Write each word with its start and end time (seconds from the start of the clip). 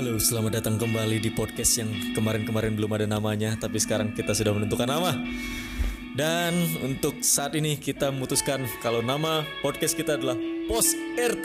Halo, 0.00 0.16
selamat 0.16 0.64
datang 0.64 0.80
kembali 0.80 1.20
di 1.20 1.28
podcast 1.28 1.76
yang 1.76 1.92
kemarin-kemarin 2.16 2.72
belum 2.72 2.88
ada 2.96 3.04
namanya, 3.04 3.52
tapi 3.60 3.76
sekarang 3.76 4.16
kita 4.16 4.32
sudah 4.32 4.56
menentukan 4.56 4.88
nama. 4.88 5.12
Dan 6.16 6.56
untuk 6.80 7.20
saat 7.20 7.52
ini 7.52 7.76
kita 7.76 8.08
memutuskan 8.08 8.64
kalau 8.80 9.04
nama 9.04 9.44
podcast 9.60 9.92
kita 9.92 10.16
adalah 10.16 10.40
Pos 10.64 10.96
RT, 11.20 11.44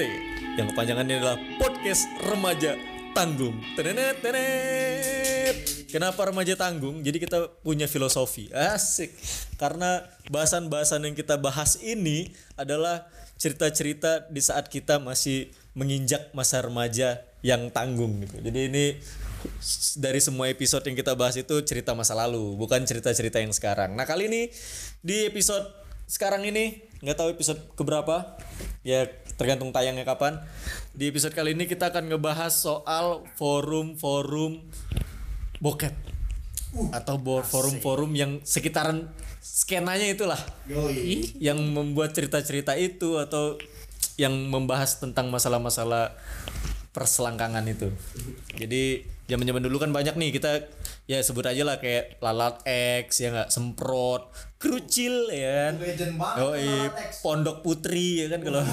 yang 0.56 0.72
kepanjangannya 0.72 1.20
adalah 1.20 1.36
Podcast 1.60 2.08
Remaja 2.24 2.80
Tanggung. 3.12 3.60
Tenenet, 3.76 4.24
tenet. 4.24 5.56
Kenapa 5.92 6.24
remaja 6.24 6.56
tanggung? 6.56 7.04
Jadi 7.04 7.28
kita 7.28 7.60
punya 7.60 7.92
filosofi. 7.92 8.48
Asik. 8.56 9.12
Karena 9.60 10.00
bahasan-bahasan 10.32 11.04
yang 11.04 11.16
kita 11.16 11.36
bahas 11.36 11.76
ini 11.84 12.32
adalah 12.56 13.12
cerita-cerita 13.36 14.32
di 14.32 14.40
saat 14.40 14.72
kita 14.72 15.04
masih 15.04 15.52
menginjak 15.76 16.32
masa 16.32 16.64
remaja 16.64 17.20
yang 17.46 17.70
tanggung 17.70 18.26
gitu. 18.26 18.42
Jadi 18.42 18.60
ini 18.74 18.86
dari 20.02 20.18
semua 20.18 20.50
episode 20.50 20.82
yang 20.90 20.98
kita 20.98 21.14
bahas 21.14 21.38
itu 21.38 21.62
cerita 21.62 21.94
masa 21.94 22.18
lalu, 22.18 22.58
bukan 22.58 22.82
cerita-cerita 22.82 23.38
yang 23.38 23.54
sekarang. 23.54 23.94
Nah, 23.94 24.10
kali 24.10 24.26
ini 24.26 24.42
di 25.06 25.30
episode 25.30 25.70
sekarang 26.10 26.42
ini 26.50 26.82
nggak 27.06 27.18
tahu 27.22 27.30
episode 27.38 27.62
keberapa. 27.78 28.42
Ya 28.82 29.06
tergantung 29.38 29.70
tayangnya 29.70 30.10
kapan. 30.10 30.42
Di 30.98 31.14
episode 31.14 31.38
kali 31.38 31.54
ini 31.54 31.70
kita 31.70 31.94
akan 31.94 32.10
ngebahas 32.10 32.50
soal 32.50 33.22
forum-forum 33.38 34.66
bokep 35.62 35.94
atau 36.92 37.16
bo- 37.16 37.46
forum-forum 37.46 38.12
yang 38.18 38.44
sekitaran 38.44 39.08
skenanya 39.40 40.12
itulah 40.12 40.42
Yoi. 40.68 41.32
yang 41.40 41.56
membuat 41.72 42.12
cerita-cerita 42.12 42.76
itu 42.76 43.16
atau 43.16 43.56
yang 44.20 44.36
membahas 44.52 45.00
tentang 45.00 45.32
masalah-masalah 45.32 46.12
perselangkangan 46.96 47.68
itu. 47.68 47.92
Jadi 48.56 49.04
zaman-zaman 49.28 49.60
dulu 49.68 49.84
kan 49.84 49.92
banyak 49.92 50.16
nih 50.16 50.32
kita 50.32 50.64
ya 51.12 51.20
sebut 51.20 51.44
aja 51.44 51.68
lah 51.68 51.84
kayak 51.84 52.24
lalat 52.24 52.64
X 53.04 53.20
ya 53.20 53.36
nggak 53.36 53.52
semprot, 53.52 54.32
kerucil 54.56 55.28
ya 55.28 55.76
kan. 55.76 55.84
X. 56.96 57.20
pondok 57.20 57.60
putri 57.60 58.24
ya 58.24 58.32
kan 58.32 58.40
kalau 58.40 58.64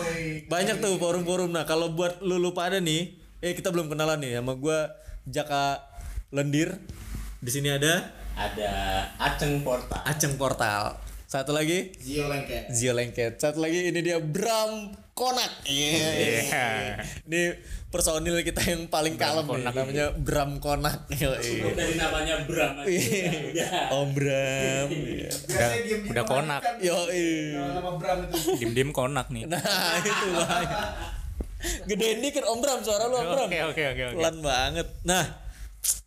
banyak 0.52 0.82
tuh 0.82 0.98
forum-forum. 0.98 1.54
Nah 1.54 1.62
kalau 1.62 1.94
buat 1.94 2.18
lu 2.18 2.42
lupa 2.42 2.66
ada 2.66 2.82
nih, 2.82 3.14
eh 3.38 3.54
kita 3.54 3.70
belum 3.70 3.86
kenalan 3.86 4.18
nih 4.18 4.42
sama 4.42 4.58
gua 4.58 4.98
Jaka 5.30 5.78
Lendir. 6.34 6.74
Di 7.38 7.54
sini 7.54 7.70
ada 7.70 8.10
ada 8.34 8.70
Aceng 9.22 9.62
Porta 9.62 10.02
Aceng 10.02 10.34
Portal. 10.34 11.07
Satu 11.28 11.52
lagi 11.52 11.92
Zio 12.00 12.24
lengket. 12.24 12.72
Zio 12.72 12.96
Lengket. 12.96 13.36
Satu 13.36 13.60
lagi 13.60 13.92
ini 13.92 14.00
dia 14.00 14.16
Bram 14.16 14.96
Konak. 15.12 15.60
Iya. 15.68 17.04
Ini 17.28 17.52
personil 17.92 18.40
kita 18.40 18.64
yang 18.64 18.88
paling 18.88 19.20
kalem 19.20 19.44
nih. 19.44 19.68
Namanya 19.68 20.06
Bram 20.16 20.56
Konak. 20.56 21.04
Yoi. 21.12 21.68
dari 21.76 22.00
namanya 22.00 22.48
Bram 22.48 22.80
aja. 22.80 22.88
Iya. 22.88 23.68
Om 23.92 24.08
Bram. 24.16 24.88
Iya. 24.88 25.30
Biasanya 25.52 25.80
diem 25.84 26.00
udah 26.08 26.24
konak. 26.24 26.60
Yoi. 26.80 27.28
Nama 27.60 27.90
Bram 28.00 28.18
itu. 28.24 28.36
dim 28.64 28.70
dim 28.72 28.90
konak 28.96 29.28
nih 29.28 29.44
Nah 29.44 30.00
itu 30.00 30.26
bahaya. 30.32 30.76
Gedein 31.84 32.24
dikit 32.24 32.48
Om 32.48 32.58
Bram 32.64 32.80
suara 32.80 33.04
lu 33.04 33.20
Om 33.20 33.28
Bram. 33.28 33.46
oke 33.52 33.58
oke 33.68 33.82
oke 33.84 34.02
oke 34.08 34.16
Pelan 34.16 34.36
banget. 34.40 34.88
Nah, 35.04 35.28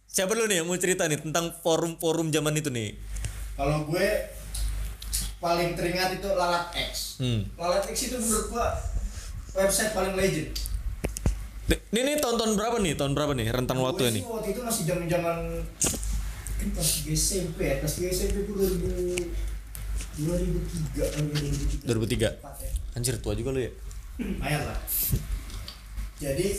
siapa 0.10 0.34
dulu 0.34 0.50
nih 0.50 0.66
yang 0.66 0.66
mau 0.66 0.82
cerita 0.82 1.06
nih 1.06 1.22
tentang 1.22 1.54
forum-forum 1.62 2.34
zaman 2.34 2.58
itu 2.58 2.74
nih? 2.74 2.98
Kalau 3.54 3.86
gue 3.86 4.41
paling 5.42 5.74
teringat 5.74 6.22
itu 6.22 6.30
Lalat 6.32 6.70
X. 6.78 7.18
Hmm. 7.18 7.44
Lalat 7.58 7.84
X 7.90 8.14
itu 8.14 8.16
menurut 8.22 8.46
gua 8.54 8.78
website 9.58 9.92
paling 9.92 10.14
legend. 10.16 10.54
Ini 11.72 12.00
nih 12.04 12.16
tahun-tahun 12.22 12.56
berapa 12.56 12.78
nih? 12.80 12.94
Tahun 12.96 13.12
berapa 13.16 13.32
nih 13.36 13.48
rentan 13.52 13.80
Gue 13.80 13.86
waktu 13.90 14.04
ini? 14.14 14.22
waktu 14.24 14.50
itu 14.54 14.62
masih 14.62 14.84
zaman 14.86 15.06
zaman 15.10 15.38
pas 16.62 16.90
SMP 17.10 17.58
ya, 17.66 17.76
pas 17.82 17.90
SMP 17.90 18.46
itu 18.46 18.54
2000 18.54 20.22
2003 20.22 21.16
kan 21.16 21.24
2003. 21.26 21.90
2003. 21.90 22.38
Empat 22.38 22.56
ya. 22.62 22.72
Anjir 22.94 23.16
tua 23.18 23.34
juga 23.34 23.50
lu 23.56 23.66
ya. 23.66 23.72
lumayan 24.22 24.62
lah 24.68 24.78
jadi 26.22 26.54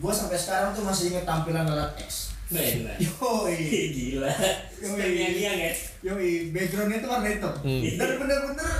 gua 0.00 0.12
sampai 0.14 0.40
sekarang 0.40 0.72
tuh 0.72 0.84
masih 0.88 1.12
inget 1.12 1.28
tampilan 1.28 1.68
alat 1.68 1.92
X 2.00 2.31
Benar. 2.52 2.96
yoi 2.98 3.56
Gila. 3.96 4.32
Yoi. 4.78 5.08
Yang 5.14 5.34
yang 5.38 5.58
ya. 5.58 5.72
yoi 6.02 6.30
backgroundnya 6.48 6.98
tuh 6.98 7.10
warna 7.10 7.28
hitam 7.28 7.54
Hmm. 7.58 7.82
dan 7.94 8.10
bener-bener 8.16 8.70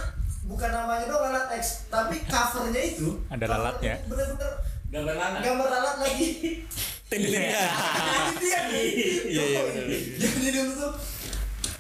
bukan 0.43 0.69
namanya 0.69 1.05
doang 1.07 1.25
alat 1.29 1.47
X 1.57 1.65
tapi 1.87 2.21
covernya 2.23 2.83
itu 2.85 3.09
Ada 3.27 3.41
cover 3.43 3.57
lalatnya. 3.57 3.95
itu 3.97 4.07
bener-bener 4.09 4.53
Gambar 4.93 5.17
anak. 5.17 5.41
gambar 5.41 5.69
alat 5.71 5.97
lagi 5.99 6.29
Tindinya. 7.11 7.41
jadi 7.41 8.35
dia 8.39 8.59
nih 8.69 8.85
Iya, 9.27 9.43
iya, 9.47 9.61
bener. 9.63 9.85
jadi 10.19 10.49
dulu 10.55 10.73
tuh 10.75 10.93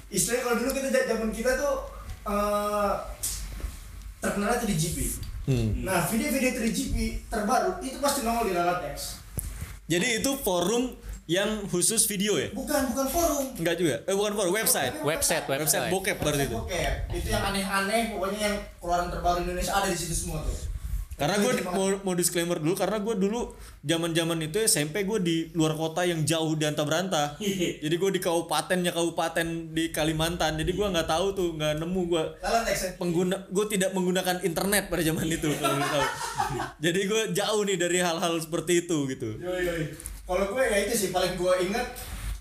istilahnya 0.08 0.42
kalau 0.42 0.56
dulu 0.58 0.70
kita 0.72 0.88
zaman 1.06 1.30
kita 1.30 1.50
tuh 1.54 1.74
eh 2.22 2.92
terkenalnya 4.18 4.64
di 4.64 4.76
GP 4.76 4.98
Hmm. 5.42 5.82
nah 5.82 6.06
video-video 6.06 6.54
3GP 6.54 6.94
terbaru 7.26 7.82
itu 7.82 7.98
pasti 7.98 8.22
nongol 8.22 8.46
di 8.46 8.54
alat 8.54 8.94
X 8.94 9.18
Jadi 9.84 10.22
itu 10.22 10.30
forum 10.38 10.94
yang 11.30 11.70
khusus 11.70 12.02
video 12.10 12.34
ya? 12.34 12.50
Bukan, 12.50 12.92
bukan 12.92 13.06
forum. 13.06 13.44
Enggak 13.54 13.76
juga. 13.78 13.94
Eh 14.04 14.14
bukan 14.14 14.32
forum, 14.34 14.52
website. 14.52 14.94
website 15.06 15.44
Website 15.46 15.46
website 15.46 15.90
bokep 15.94 16.16
berarti 16.18 16.44
itu. 16.50 16.58
Bokep. 16.58 16.92
Itu 17.14 17.28
yang 17.30 17.44
aneh-aneh, 17.52 18.02
pokoknya 18.14 18.40
yang 18.42 18.56
keluaran 18.82 19.08
terbaru 19.08 19.38
Indonesia 19.46 19.72
ada 19.78 19.88
di 19.88 19.98
situ 19.98 20.14
semua 20.14 20.42
tuh. 20.42 20.72
Karena 21.12 21.38
gue 21.38 21.52
mau, 21.70 21.86
mau 22.02 22.14
disclaimer 22.18 22.58
dulu 22.58 22.74
karena 22.74 22.98
gue 22.98 23.14
dulu 23.14 23.54
zaman-zaman 23.86 24.42
itu 24.42 24.58
SMP 24.64 25.06
gue 25.06 25.22
di 25.22 25.36
luar 25.54 25.78
kota 25.78 26.02
yang 26.02 26.26
jauh 26.26 26.58
di 26.58 26.66
antah 26.66 26.82
berantah. 26.82 27.38
Jadi 27.84 27.94
gue 27.94 28.10
di 28.10 28.18
kabupatennya 28.18 28.90
kabupaten 28.90 29.70
di 29.70 29.94
Kalimantan. 29.94 30.58
Jadi 30.58 30.74
gue 30.74 30.82
nggak 30.82 31.06
tahu 31.06 31.26
tuh 31.36 31.48
nggak 31.54 31.78
nemu 31.78 32.00
gue 32.10 32.24
pengguna 32.98 33.38
gue 33.46 33.64
tidak 33.70 33.94
menggunakan 33.94 34.42
internet 34.42 34.90
pada 34.90 35.02
zaman 35.06 35.30
itu 35.30 35.46
kalau 35.62 35.78
tahu. 35.78 36.06
Jadi 36.90 37.00
gue 37.06 37.22
jauh 37.30 37.62
nih 37.70 37.76
dari 37.78 37.98
hal-hal 38.02 38.34
seperti 38.42 38.88
itu 38.88 39.06
gitu. 39.06 39.38
Yoi, 39.38 39.62
yoi. 39.62 39.84
Kalau 40.22 40.44
gue 40.48 40.62
ya 40.62 40.78
itu 40.86 40.94
sih 40.94 41.08
paling 41.10 41.34
gue 41.34 41.52
inget 41.66 41.86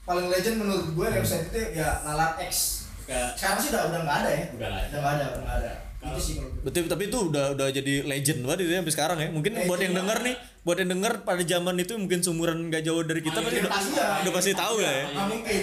paling 0.02 0.28
legend 0.30 0.62
menurut 0.62 0.86
gue 0.94 1.08
website 1.12 1.50
itu 1.50 1.78
ya 1.78 2.02
Lalat 2.06 2.38
X. 2.46 2.86
Sekarang 3.10 3.58
sih 3.60 3.70
udah 3.74 3.90
udah 3.92 4.00
nggak 4.06 4.18
ada 4.24 4.30
ya. 4.30 4.44
Udah 4.56 4.68
nggak 4.70 4.82
ada. 4.82 4.88
Udah 4.88 5.00
nggak 5.02 5.14
ada, 5.14 5.26
udah 5.26 5.42
nggak 5.44 5.58
ada. 5.66 5.72
Itu 6.02 6.20
sih 6.22 6.34
kalau 6.38 6.50
gue. 6.50 6.62
Betul, 6.66 6.84
tapi 6.88 7.04
itu 7.10 7.18
udah 7.30 7.46
udah 7.54 7.68
jadi 7.70 7.94
legend 8.06 8.40
banget 8.42 8.60
itu 8.66 8.72
ya 8.72 8.80
sampai 8.82 8.94
sekarang 8.94 9.18
ya. 9.18 9.30
Mungkin 9.30 9.52
Legend 9.54 9.68
buat 9.70 9.80
yang 9.82 9.94
ya. 9.94 9.98
denger 10.02 10.18
nih, 10.22 10.36
buat 10.62 10.78
yang 10.82 10.90
denger 10.94 11.14
pada 11.22 11.44
zaman 11.44 11.76
itu 11.78 11.94
mungkin 11.98 12.20
seumuran 12.22 12.58
nggak 12.70 12.84
jauh 12.86 13.02
dari 13.06 13.22
kita 13.22 13.38
pasti 13.42 13.60
udah, 13.62 13.72
Pasti 13.74 13.92
ya. 13.94 14.08
udah 14.26 14.34
pasti 14.34 14.52
tahu 14.54 14.76
ya. 14.82 14.92
Nggak 15.10 15.28
mungkin, 15.28 15.60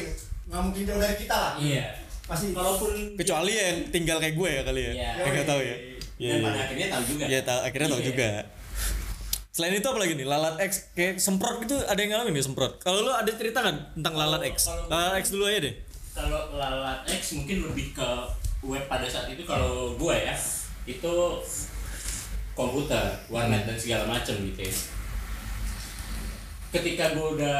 nggak 0.47 0.62
mungkin 0.62 0.83
jauh 0.87 1.00
dari 1.00 1.17
kita 1.19 1.37
lah. 1.39 1.53
Iya. 1.59 1.85
Pasti. 2.29 2.47
Walaupun 2.53 2.91
Kecuali 3.17 3.53
yang 3.55 3.77
tinggal 3.89 4.17
kayak 4.21 4.35
gue 4.37 4.49
ya 4.50 4.62
kali 4.67 4.81
ya. 4.83 4.93
Iya. 4.93 5.11
Nggak 5.23 5.47
tahu 5.47 5.61
ya. 5.62 5.77
Iya. 6.19 6.31
dan 6.35 6.39
iya. 6.39 6.47
pada 6.47 6.59
akhirnya 6.67 6.87
tahu 6.91 7.03
juga. 7.06 7.25
Iya, 7.31 7.41
tahu 7.47 7.61
akhirnya 7.62 7.89
tahu 7.89 8.03
Iya. 8.03 8.09
juga. 8.11 8.31
Selain 9.58 9.74
itu 9.74 9.91
apa 9.91 9.98
lagi 9.98 10.14
nih? 10.14 10.22
Lalat 10.22 10.54
X 10.62 10.94
kayak 10.94 11.19
semprot 11.19 11.58
itu 11.58 11.74
ada 11.82 11.98
yang 11.98 12.14
ngalamin 12.14 12.38
ya 12.38 12.46
semprot. 12.46 12.78
Kalau 12.78 13.02
lu 13.02 13.10
ada 13.10 13.26
cerita 13.26 13.58
nggak 13.58 13.98
tentang 13.98 14.14
lalat 14.14 14.46
X? 14.54 14.70
Lalat 14.86 15.19
X 15.19 15.34
dulu 15.34 15.50
aja 15.50 15.66
deh. 15.66 15.74
Kalau 16.14 16.54
lalat 16.54 17.02
X 17.10 17.34
mungkin 17.34 17.66
lebih 17.66 17.91
ke 17.91 18.06
web 18.62 18.86
pada 18.86 19.02
saat 19.10 19.26
itu 19.26 19.42
kalau 19.42 19.98
gue 19.98 20.14
ya 20.14 20.30
itu 20.86 21.14
komputer, 22.54 23.02
warnet 23.26 23.66
dan 23.66 23.74
segala 23.74 24.06
macam 24.06 24.38
gitu 24.38 24.62
ya. 24.62 24.70
Ketika 26.70 27.19
gue 27.19 27.26
udah 27.34 27.58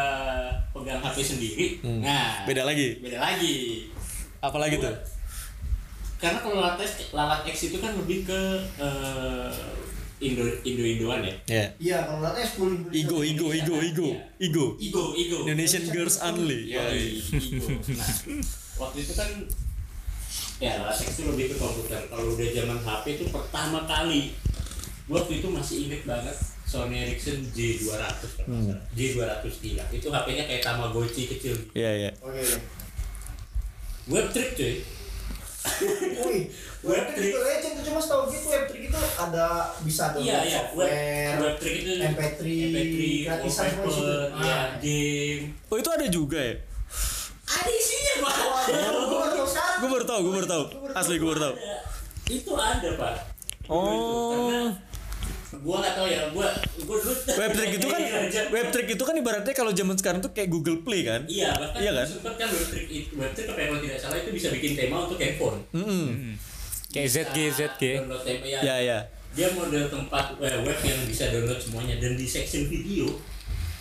pegang 0.71 1.03
HP 1.03 1.19
sendiri, 1.19 1.67
Hmm. 1.83 1.99
nah 1.99 2.47
Beda 2.47 2.63
lagi. 2.63 3.03
beda 3.03 3.19
lagi. 3.19 3.91
Apalagi 4.39 4.79
Gua- 4.79 4.87
tuh? 4.87 4.97
Karena 6.19 6.39
kalau 6.39 6.63
lalat 6.63 6.79
X, 6.79 7.11
lalat 7.11 7.43
X 7.43 7.75
itu 7.75 7.83
kan 7.83 7.91
lebih 7.97 8.23
ke 8.23 8.41
eh, 8.79 9.51
Indo 10.19 10.43
Indo 10.67 10.85
Indoan 10.85 11.23
ya. 11.23 11.35
Ya. 11.47 11.65
Iya, 11.79 11.97
kalau 12.07 12.21
Lalat 12.21 12.43
X 12.43 12.59
10 12.59 12.91
Ego, 12.91 13.23
ego, 13.23 13.47
ego, 13.55 13.77
ego, 13.79 14.09
ego. 14.43 14.67
Ego, 14.83 15.05
ego. 15.15 15.39
Indonesian 15.47 15.87
Girls 15.89 16.19
Only. 16.19 16.75
Ya. 16.75 16.83
Ego. 16.91 17.79
Nah, 17.95 18.11
waktu 18.83 18.99
itu 19.07 19.13
kan 19.15 19.31
ya 20.59 20.83
lalat 20.83 20.99
X 20.99 21.15
itu 21.15 21.23
lebih 21.31 21.55
ke 21.55 21.57
komputer. 21.57 22.03
Kalau 22.11 22.35
udah 22.35 22.49
zaman 22.51 22.79
HP 22.83 23.05
itu 23.15 23.25
pertama 23.31 23.87
kali 23.87 24.35
waktu 25.07 25.33
itu 25.39 25.49
masih 25.49 25.77
inget 25.89 26.03
banget 26.05 26.37
Sony 26.69 27.01
Ericsson 27.01 27.41
J200 27.57 28.21
kalau 28.45 28.61
nggak 28.61 28.77
salah. 28.77 28.85
J203 28.93 29.65
itu 29.89 30.07
HP-nya 30.13 30.45
kayak 30.45 30.61
Tamagotchi 30.61 31.25
kecil 31.25 31.57
Iya, 31.73 31.91
iya. 31.97 32.11
Oke. 32.21 32.45
web 34.09 34.29
trick 34.29 34.53
cuy 34.53 34.85
Wih, 36.25 36.43
Web 36.79 37.07
trick 37.11 37.29
itu 37.29 37.41
legend 37.41 37.75
tuh 37.75 37.85
cuma 37.85 37.99
setahu 37.99 38.23
gitu 38.29 38.47
web 38.49 38.65
trick 38.65 38.85
itu 38.87 38.99
ada 39.17 39.47
bisa 39.81 40.05
download 40.09 40.25
iya 40.25 40.39
iya 40.43 40.61
software, 40.63 41.35
web 41.39 41.55
trick 41.59 41.77
itu 41.77 41.91
MP3, 41.99 42.41
MP3 42.71 42.97
gratisan 43.25 43.65
semua 43.67 43.83
di 43.83 43.91
situ. 43.91 44.07
wallpaper 44.07 44.41
ya 44.41 44.55
Ah. 44.55 44.67
game 44.79 45.43
Oh 45.67 45.77
itu 45.77 45.91
ada 45.91 46.07
juga 46.07 46.39
ya? 46.39 46.55
ada 47.49 47.71
isinya 47.71 48.15
pak 48.21 48.35
Gue 48.69 49.17
baru 49.17 49.35
tahu 49.35 49.47
sekarang. 49.47 49.79
Gue 49.79 49.89
baru 49.89 50.05
tahu, 50.05 50.21
gue 50.21 50.33
baru 50.35 50.49
tahu. 50.49 50.65
Asli 50.93 51.15
gue 51.17 51.29
baru 51.29 51.41
tahu. 51.43 51.55
itu 52.29 52.53
ada 52.53 52.89
pak 52.95 53.15
Oh. 53.67 54.33
Karena 54.33 54.65
gua 55.51 55.77
nggak 55.81 55.95
tahu 55.95 56.07
ya 56.07 56.21
gua 56.29 56.47
gua 56.83 56.97
dulu 56.99 57.15
Web 57.41 57.51
trick 57.51 57.73
itu 57.75 57.87
kan 57.87 58.01
web 58.49 58.67
trick 58.69 58.89
itu 58.91 59.03
kan 59.03 59.15
ibaratnya 59.15 59.53
kalau 59.53 59.73
zaman 59.73 59.95
sekarang 59.95 60.21
tuh 60.21 60.31
kayak 60.31 60.49
Google 60.49 60.79
Play 60.79 61.03
kan? 61.03 61.25
iya 61.25 61.53
bahkan 61.53 61.81
Iya 61.81 61.91
kan? 61.95 62.07
sempet 62.07 62.35
kan 62.37 62.49
web 62.49 62.67
trick 62.67 62.87
itu 62.87 63.13
web 63.15 63.33
trick 63.33 63.47
apa 63.47 63.59
yang 63.59 63.69
kalau 63.71 63.83
tidak 63.83 63.99
salah 63.99 64.17
itu 64.19 64.31
bisa 64.31 64.49
bikin 64.51 64.73
tema 64.75 64.97
untuk 65.03 65.17
handphone 65.17 65.59
Mm-mm. 65.71 66.37
kayak 66.89 67.09
ZG 67.09 67.37
ZG 67.51 67.83
tema 68.03 68.45
ya, 68.45 68.61
Ya 68.63 68.77
ya. 68.79 68.99
dia 69.31 69.49
model 69.53 69.87
tempat 69.87 70.37
web, 70.37 70.57
web 70.63 70.79
yang 70.83 71.01
bisa 71.05 71.29
download 71.29 71.57
semuanya 71.59 71.97
dan 71.97 72.13
di 72.13 72.25
section 72.25 72.65
video 72.65 73.09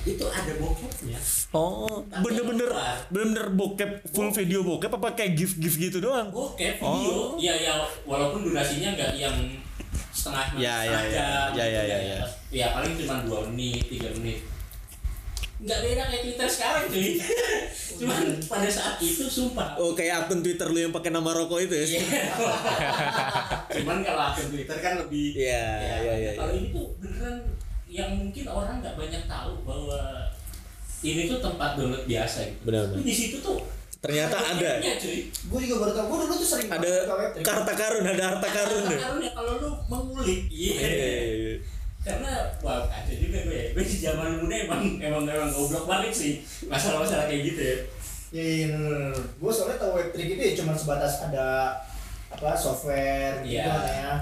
itu 0.04 0.24
ada 0.24 0.52
bokepnya 0.56 1.20
Oh, 1.50 2.00
bener-bener 2.18 2.72
bener-bener 3.10 3.46
bokep 3.52 3.92
full 4.08 4.32
video 4.32 4.60
bokep 4.62 4.88
apa 4.90 5.08
kayak 5.14 5.36
gif 5.36 5.56
gif 5.56 5.76
gitu 5.76 6.00
doang? 6.00 6.28
bokep 6.30 6.80
Oh. 6.80 6.96
video 6.96 7.16
ya 7.42 7.54
ya 7.58 7.74
walaupun 8.04 8.44
durasinya 8.46 8.92
nggak 8.94 9.12
yang 9.18 9.36
setengah 10.18 10.46
Ya, 10.58 10.76
ya, 10.82 10.98
setengah 10.98 11.04
ya. 11.06 11.12
jam 11.14 11.48
Ya, 11.54 11.66
ya, 11.68 11.82
gitu 11.84 11.86
ya, 11.86 11.98
ya. 12.02 12.20
ya 12.50 12.68
paling 12.74 12.94
cuma 12.98 13.16
dua 13.22 13.40
menit 13.46 13.86
tiga 13.86 14.10
menit 14.12 14.40
nggak 15.58 15.80
beda 15.80 16.04
kayak 16.06 16.22
Twitter 16.24 16.46
sekarang 16.48 16.84
cuy 16.86 17.18
cuman 18.00 18.18
pada 18.44 18.70
saat 18.70 18.96
itu 19.00 19.26
sumpah 19.26 19.74
Oh, 19.76 19.94
kayak 19.94 20.24
akun 20.24 20.42
Twitter 20.42 20.66
lu 20.66 20.80
yang 20.80 20.94
pakai 20.94 21.10
nama 21.10 21.30
rokok 21.32 21.58
itu 21.60 21.74
ya? 21.74 21.86
Iya. 21.88 22.02
cuman 23.74 23.98
kalau 24.02 24.22
akun 24.28 24.48
Twitter 24.48 24.78
kan 24.78 24.94
lebih 25.00 25.34
Iya, 25.36 25.66
ya, 25.82 25.96
iya, 26.00 26.14
iya, 26.16 26.32
kalau 26.34 26.54
ini 26.54 26.70
tuh 26.70 26.88
beneran 26.98 27.38
yang 27.88 28.12
mungkin 28.14 28.46
orang 28.46 28.76
nggak 28.80 28.96
banyak 28.96 29.24
tahu 29.26 29.52
bahwa 29.64 30.02
ini 31.00 31.26
tuh 31.26 31.40
tempat 31.40 31.74
download 31.74 32.06
biasa 32.06 32.38
gitu. 32.44 32.62
Benar, 32.64 32.82
Tapi 32.84 32.94
benar. 32.94 33.06
di 33.06 33.16
situ 33.16 33.38
tuh 33.40 33.58
Ternyata 34.08 34.38
ada. 34.40 34.72
Gue 35.46 35.60
juga 35.62 35.76
baru 35.84 35.92
tau. 35.94 36.06
Gue 36.08 36.18
dulu 36.24 36.34
tuh 36.40 36.48
sering 36.48 36.70
Ada 36.72 36.92
karta 37.44 37.74
karun, 37.76 38.06
ada 38.08 38.24
harta 38.34 38.48
karun 38.48 38.84
deh. 38.88 39.00
Karena 39.00 39.22
ya 39.22 39.32
kalau 39.36 39.54
lu 39.60 39.70
mengulik, 39.86 40.48
iya. 40.48 40.74
Iya, 40.80 40.88
iya, 40.88 41.34
iya. 41.36 41.56
Karena 42.02 42.32
wah 42.64 42.88
ada 42.88 43.12
juga 43.12 43.38
gue 43.44 43.52
ya. 43.54 43.68
Gue 43.76 43.84
di 43.84 43.98
zaman 44.00 44.30
muda 44.40 44.56
emang 44.56 44.82
emang 44.98 45.24
emang 45.28 45.52
goblok 45.52 45.86
banget 45.86 46.16
sih 46.16 46.34
masalah-masalah 46.66 47.28
kayak 47.28 47.44
gitu 47.46 47.62
ya. 47.62 47.78
Iya, 48.28 48.44
iya, 48.44 48.66
bener, 48.72 48.92
bener. 49.12 49.16
Gue 49.38 49.52
soalnya 49.52 49.78
tau 49.78 49.92
web 49.94 50.10
trick 50.12 50.30
itu 50.32 50.42
ya 50.42 50.54
cuma 50.56 50.72
sebatas 50.72 51.24
ada 51.24 51.76
apa 52.28 52.52
software 52.54 53.44
gitu 53.44 53.60
Iya. 53.60 53.68
kan 53.68 53.84
ya. 53.86 54.14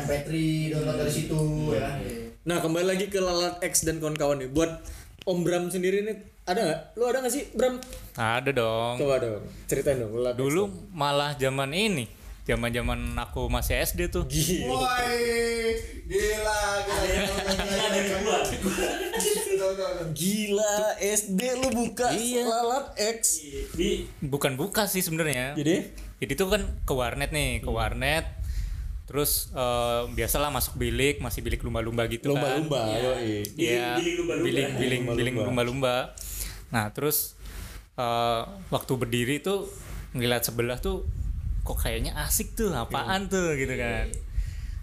MP3 0.00 0.30
download 0.70 0.96
dari 0.98 1.12
situ 1.12 1.40
ya. 1.70 1.82
kan. 1.82 1.94
Nah, 2.40 2.56
kembali 2.58 2.86
lagi 2.88 3.06
ke 3.06 3.20
Lalat 3.20 3.60
X 3.60 3.84
dan 3.84 4.00
kawan-kawan 4.00 4.40
nih. 4.40 4.48
Buat 4.48 4.80
Om 5.28 5.44
Bram 5.44 5.68
sendiri 5.68 6.00
nih 6.02 6.16
ada 6.42 6.60
nggak? 6.60 6.80
Lu 6.94 7.04
ada 7.04 7.18
nggak 7.20 7.30
sih 7.30 7.44
Bram? 7.52 7.76
ada 8.14 8.50
dong 8.50 8.94
Coba 8.96 9.16
dong, 9.18 9.42
ceritain 9.64 9.98
dong. 9.98 10.12
X 10.12 10.32
dulu 10.32 10.66
malah 10.90 11.32
zaman 11.34 11.70
ini 11.70 12.04
zaman 12.42 12.68
zaman 12.68 12.98
aku 13.14 13.46
masih 13.46 13.78
SD 13.78 14.10
tuh. 14.10 14.26
Gila. 14.26 14.74
Woi, 14.74 15.76
gila, 16.04 16.60
gila, 16.82 18.38
gila, 20.10 20.74
SD 20.98 21.40
lu 21.56 21.68
buka 21.70 22.10
Iya. 22.10 22.42
Lalat 22.44 22.86
X. 22.98 23.44
Di 23.72 24.08
bukan 24.20 24.56
buka 24.56 24.84
sih 24.84 25.00
sebenarnya 25.00 25.54
Jadi, 25.54 25.94
jadi 26.18 26.32
tuh 26.34 26.48
kan 26.50 26.62
ke 26.82 26.92
warnet 26.92 27.30
nih 27.30 27.62
ke 27.62 27.70
warnet 27.70 28.26
terus 29.06 29.50
eh, 29.50 30.02
biasalah 30.08 30.50
masuk 30.50 30.78
bilik 30.78 31.18
masih 31.18 31.42
bilik 31.42 31.58
lumba-lumba 31.60 32.06
gitu 32.06 32.30
kan 32.30 32.62
lomba-lomba, 32.62 32.82
yoi. 32.94 33.42
Iya, 33.58 33.98
lumba-lumba. 33.98 34.46
biling 34.46 34.70
biling 34.78 35.02
Lumba-lumba. 35.02 35.18
biling 35.18 35.34
lumba-lumba. 35.36 35.96
Nah 36.70 36.90
terus 36.94 37.36
eh, 37.98 38.42
waktu 38.70 38.92
berdiri 38.96 39.42
tuh 39.42 39.70
ngeliat 40.16 40.42
sebelah 40.42 40.78
tuh 40.82 41.06
kok 41.62 41.78
kayaknya 41.78 42.16
asik 42.26 42.56
tuh 42.56 42.72
apaan 42.74 43.30
tuh 43.30 43.54
gitu 43.54 43.74
kan. 43.76 44.10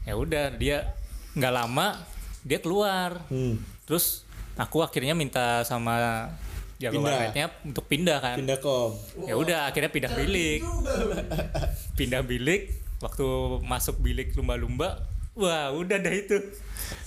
Ya 0.07 0.13
udah 0.15 0.55
dia 0.55 0.95
nggak 1.35 1.53
lama 1.53 1.99
dia 2.45 2.59
keluar. 2.63 3.19
Hmm. 3.27 3.59
Terus 3.83 4.23
aku 4.55 4.83
akhirnya 4.83 5.17
minta 5.17 5.65
sama 5.67 6.29
warnetnya 6.77 7.49
untuk 7.65 7.89
pindah 7.89 8.21
kan. 8.21 8.35
Pindah 8.37 8.57
kom. 8.61 8.93
Ya 9.25 9.35
udah 9.35 9.67
akhirnya 9.67 9.89
pindah 9.89 10.11
bilik. 10.13 10.61
pindah 11.99 12.21
bilik 12.21 12.71
waktu 13.01 13.25
masuk 13.65 14.01
bilik 14.01 14.33
lumba-lumba 14.33 15.16
wah 15.37 15.69
udah 15.71 15.97
dah 15.97 16.11
itu 16.11 16.37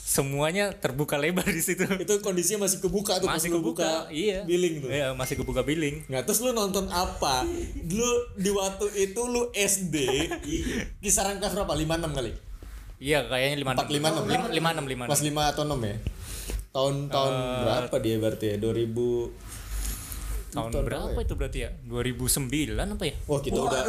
semuanya 0.01 0.71
terbuka 0.73 1.15
lebar 1.15 1.47
di 1.47 1.59
situ 1.59 1.87
Itu 1.87 2.19
kondisinya 2.19 2.67
masih 2.67 2.79
kebuka 2.79 3.19
tuh. 3.19 3.27
masih 3.27 3.49
kebuka 3.49 3.87
buka 3.87 4.11
iya 4.11 4.43
Billing 4.43 4.83
tuh. 4.83 4.91
iya 4.91 5.07
masih 5.13 5.35
kebuka 5.37 5.63
billing 5.63 6.03
Nggak, 6.07 6.27
terus 6.27 6.41
lu 6.41 6.51
nonton 6.51 6.87
apa? 6.89 7.47
Lu 7.87 8.11
di 8.35 8.51
waktu 8.51 8.87
itu 9.01 9.21
lu 9.25 9.51
SD 9.53 9.95
kisaran 10.99 11.39
kelas 11.39 11.55
berapa? 11.55 11.75
56 11.75 12.11
kali? 12.11 12.31
iya 12.99 13.23
kayaknya 13.25 13.57
lima 13.57 13.73
Empat, 13.73 13.89
lima, 13.89 14.09
enam, 14.11 14.25
lima 14.27 14.47
lima 14.51 14.69
enam 14.75 14.87
lima 14.87 15.05
Kelas 15.07 15.23
5 15.23 15.53
atau 15.55 15.63
6 15.65 15.79
ya? 15.81 15.97
Tahun-tahun 16.71 17.33
Eh, 17.33 17.63
berapa 17.63 17.97
dia 17.99 18.17
berarti 18.19 18.47
ya? 18.47 18.57
2000 18.59 19.31
tahun 20.51 20.69
tahun 20.69 20.83
berapa 20.83 21.07
berapa 21.07 21.15
ya? 21.15 21.25
itu 21.25 21.35
berarti 21.39 21.59
ya 21.63 21.71
2009 21.87 22.75
apa 22.75 23.05
ya 23.07 23.15
Wah, 23.25 23.39
kita 23.39 23.57
udah 23.57 23.81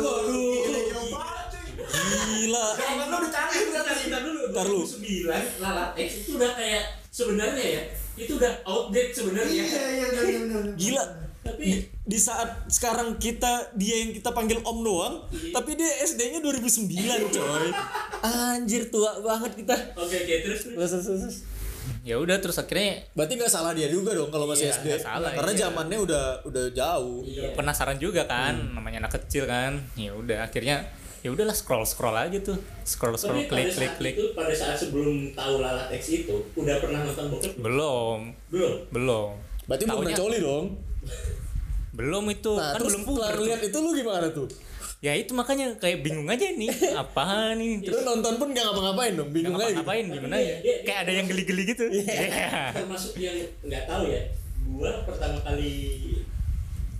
gila. 1.92 2.66
Zaman 2.78 3.06
lu 3.10 3.18
udah 3.18 3.32
canggih 3.34 3.62
udah 3.68 3.82
Ntar 3.82 4.51
ntar 4.62 4.68
lu. 4.70 4.82
2009 4.86 5.60
Lalat 5.60 5.90
X 5.98 6.10
itu 6.22 6.30
udah 6.36 6.52
kayak 6.54 6.84
sebenarnya 7.10 7.66
ya 7.66 7.84
itu 8.14 8.32
udah 8.38 8.54
outdate 8.64 9.12
sebenarnya. 9.12 9.50
Iya, 9.52 9.66
iya, 9.66 9.84
iya, 9.90 10.08
iya, 10.08 10.32
iya. 10.46 10.74
Gila. 10.78 11.04
Tapi 11.42 11.64
Di, 11.66 11.74
di 12.06 12.20
saat 12.22 12.70
sekarang 12.70 13.18
kita 13.18 13.74
dia 13.74 14.06
yang 14.06 14.14
kita 14.14 14.30
panggil 14.30 14.62
Om 14.62 14.80
doang, 14.80 15.16
tapi 15.50 15.74
dia 15.74 15.90
SD-nya 16.06 16.38
2009, 16.38 16.86
coy. 17.34 17.66
Anjir 18.54 18.94
tua 18.94 19.18
banget 19.20 19.58
kita. 19.58 19.74
oke 19.98 20.16
oke 20.16 20.36
terus 20.46 20.60
terus. 20.64 20.78
Terus, 20.78 20.92
terus, 21.02 21.22
terus. 21.26 21.38
ya 22.06 22.18
udah 22.18 22.38
terus 22.38 22.58
akhirnya 22.58 23.10
Berarti 23.18 23.42
nggak 23.42 23.50
salah 23.50 23.74
dia 23.74 23.90
juga 23.90 24.14
dong 24.14 24.30
kalau 24.30 24.46
masih 24.46 24.70
Iya, 24.70 24.78
SD. 24.78 24.86
nggak 24.86 25.02
salah, 25.02 25.30
Karena 25.34 25.52
iya. 25.52 25.62
zamannya 25.66 25.98
udah 25.98 26.24
udah 26.46 26.66
jauh. 26.70 27.20
Iya. 27.26 27.48
penasaran 27.58 27.98
juga 27.98 28.22
kan 28.30 28.54
namanya 28.78 29.02
anak 29.02 29.18
kecil 29.18 29.50
kan 29.50 29.82
ya 29.98 30.14
udah 30.14 30.46
akhirnya 30.46 30.86
ya 31.22 31.30
udahlah 31.30 31.54
scroll 31.54 31.84
scroll 31.84 32.14
aja 32.14 32.38
tuh 32.38 32.58
scroll 32.84 33.14
scroll 33.14 33.38
Tapi 33.38 33.46
pada 33.46 33.62
klik 33.62 33.70
klik 33.70 33.78
saat 33.80 33.96
klik 33.96 34.14
itu 34.16 34.26
pada 34.34 34.54
saat 34.54 34.76
sebelum 34.76 35.16
tahu 35.32 35.54
Lalat 35.60 35.90
X 35.92 36.04
itu 36.12 36.34
udah 36.54 36.76
pernah 36.78 37.00
nonton 37.04 37.26
bokep 37.30 37.54
belum 37.56 38.20
belum? 38.50 38.74
belum 38.90 39.30
Berarti 39.64 39.84
belum 39.86 40.00
pernah 40.02 40.18
coli 40.18 40.38
dong. 40.40 40.66
belum 41.92 42.24
itu 42.30 42.52
Nah, 42.52 42.72
kan 42.72 42.78
terus 42.78 42.94
belum 42.94 43.04
puber 43.06 43.34
lihat 43.42 43.62
itu 43.62 43.78
lu 43.78 43.90
gimana 43.92 44.28
tuh? 44.30 44.48
ya 45.00 45.14
itu 45.14 45.32
makanya 45.32 45.74
kayak 45.76 46.02
bingung 46.02 46.26
aja 46.26 46.46
nih 46.48 46.70
apaan 47.02 47.58
nih 47.58 47.82
Lu 47.84 48.02
nonton 48.02 48.38
pun 48.38 48.48
gak 48.50 48.62
ngapa-ngapain 48.64 49.14
dong, 49.14 49.30
bingung 49.30 49.54
aja. 49.56 49.66
gitu. 49.68 49.78
ngapain 49.78 50.06
gimana 50.08 50.38
ya 50.38 50.56
Dia- 50.60 50.82
kayak 50.84 51.00
ada 51.02 51.12
yang 51.12 51.28
geli-geli 51.28 51.64
gitu 51.68 51.86
Iya. 51.88 52.70
termasuk 52.72 53.14
yang 53.16 53.34
nggak 53.62 53.84
tahu 53.84 54.04
ya 54.08 54.22
gua 54.72 54.92
pertama 55.04 55.38
kali 55.42 55.74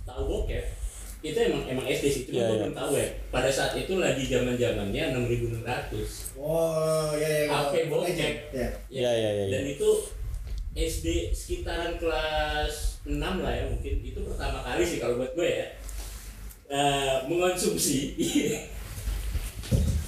tahu 0.02 0.22
bokep 0.24 0.66
itu 1.22 1.38
emang 1.38 1.62
emang 1.64 1.86
SD 1.86 2.04
sih 2.04 2.22
cuma 2.24 2.34
Iya, 2.34 2.42
gua 2.42 2.50
iya. 2.50 2.60
belum 2.60 2.74
tahu 2.74 2.90
ya 2.92 3.06
pada 3.30 3.46
saat 3.48 3.72
itu 3.74 3.94
lagi 3.96 4.22
zaman 4.24 4.54
zamannya 4.54 5.02
6600 5.16 6.34
Oh, 6.34 7.14
iya, 7.14 7.46
iya. 7.46 7.48
HP 7.48 7.86
bokep. 7.86 8.34
Ya. 8.50 8.66
Iya, 8.90 9.10
iya, 9.10 9.10
iya, 9.12 9.30
iya. 9.40 9.46
dan 9.52 9.64
itu 9.68 9.88
SD 10.72 11.06
sekitaran 11.30 11.94
kelas 11.96 12.98
6 13.04 13.14
lah 13.14 13.52
ya 13.52 13.64
mungkin 13.66 13.94
itu 14.00 14.18
pertama 14.20 14.58
kali 14.60 14.82
sih 14.82 14.98
kalau 14.98 15.14
buat 15.16 15.30
gue 15.32 15.46
ya 15.46 15.66
eh, 16.66 17.16
mengonsumsi 17.24 18.18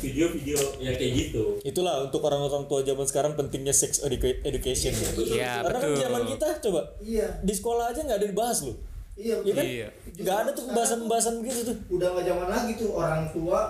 video-video 0.01 0.59
yang 0.79 0.93
kayak 0.93 1.13
gitu 1.15 1.57
Itulah 1.63 2.03
untuk 2.03 2.21
orang-orang 2.21 2.67
tua 2.67 2.83
zaman 2.83 3.05
sekarang 3.05 3.33
pentingnya 3.35 3.73
sex 3.73 4.03
educa- 4.03 4.37
education. 4.43 4.93
ya. 4.93 5.09
Iya, 5.17 5.53
Karena 5.63 5.79
kan 5.79 5.89
betul. 5.89 6.03
zaman 6.03 6.23
kita 6.29 6.47
coba 6.61 6.81
Iya. 7.01 7.29
di 7.41 7.53
sekolah 7.53 7.85
aja 7.89 8.01
nggak 8.03 8.19
ada 8.19 8.29
dibahas 8.29 8.59
loh. 8.65 8.77
Iya, 9.15 9.35
Iya 9.41 9.53
kan? 9.53 9.65
Iya. 9.65 9.89
Nggak 10.17 10.37
ada 10.37 10.51
tuh 10.51 10.65
pembahasan-pembahasan 10.67 11.35
begitu 11.39 11.61
tuh. 11.65 11.77
udah 11.91 12.09
nggak 12.11 12.25
zaman 12.27 12.49
lagi 12.49 12.73
tuh 12.75 12.91
orang 12.93 13.23
tua 13.31 13.61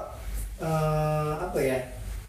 eh, 0.57 1.33
apa 1.37 1.59
ya 1.59 1.79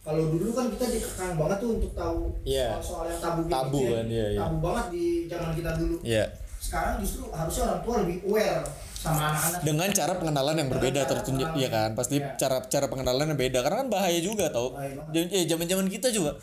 kalau 0.02 0.30
dulu 0.30 0.50
kan 0.52 0.70
kita 0.70 0.86
dikekang 0.88 1.34
banget 1.34 1.58
tuh 1.58 1.70
untuk 1.76 1.92
tahu 1.94 2.20
Iya. 2.44 2.78
soal-soal 2.78 3.06
yang 3.08 3.20
tabu 3.20 3.40
gitu 3.42 3.52
Tabu 3.52 3.80
ya. 3.80 3.90
kan, 3.92 4.06
iya, 4.08 4.26
iya. 4.28 4.40
tabu 4.40 4.58
banget 4.60 4.86
di 4.92 5.06
zaman 5.26 5.50
kita 5.54 5.72
dulu 5.76 5.96
Iya. 6.02 6.26
sekarang 6.58 6.94
justru 7.00 7.24
harusnya 7.30 7.64
orang 7.68 7.82
tua 7.82 7.96
lebih 8.02 8.18
aware 8.26 8.62
sama 8.96 9.22
anak-anak 9.30 9.60
Dengan 9.62 9.90
cara 9.92 10.14
pengenalan 10.16 10.56
yang 10.58 10.70
berbeda 10.72 11.02
tertunjuk, 11.06 11.48
pengenalan. 11.48 11.70
ya 11.70 11.78
kan? 11.78 11.90
Pasti 11.94 12.16
Iya. 12.18 12.30
cara 12.36 12.58
cara 12.66 12.86
pengenalan 12.86 13.26
yang 13.30 13.40
beda 13.40 13.60
karena 13.62 13.78
kan 13.80 13.90
bahaya 13.92 14.18
juga 14.20 14.46
tau. 14.50 14.74
Bahaya 14.74 14.98
eh, 15.14 15.46
zaman-zaman 15.46 15.86
kita 15.88 16.10
juga 16.10 16.34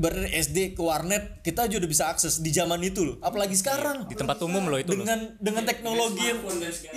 dari 0.00 0.32
SD 0.32 0.72
ke 0.72 0.80
warnet 0.80 1.44
kita 1.44 1.68
aja 1.68 1.76
udah 1.76 1.90
bisa 1.90 2.08
akses 2.08 2.40
di 2.40 2.48
zaman 2.48 2.80
itu 2.80 3.04
loh. 3.04 3.16
Apalagi 3.20 3.52
sekarang 3.52 4.08
di 4.08 4.16
tempat 4.16 4.40
umum 4.40 4.64
loh 4.64 4.80
itu 4.80 4.96
loh. 4.96 5.04
dengan 5.04 5.36
dengan 5.36 5.64
teknologi 5.68 6.24
yang 6.24 6.40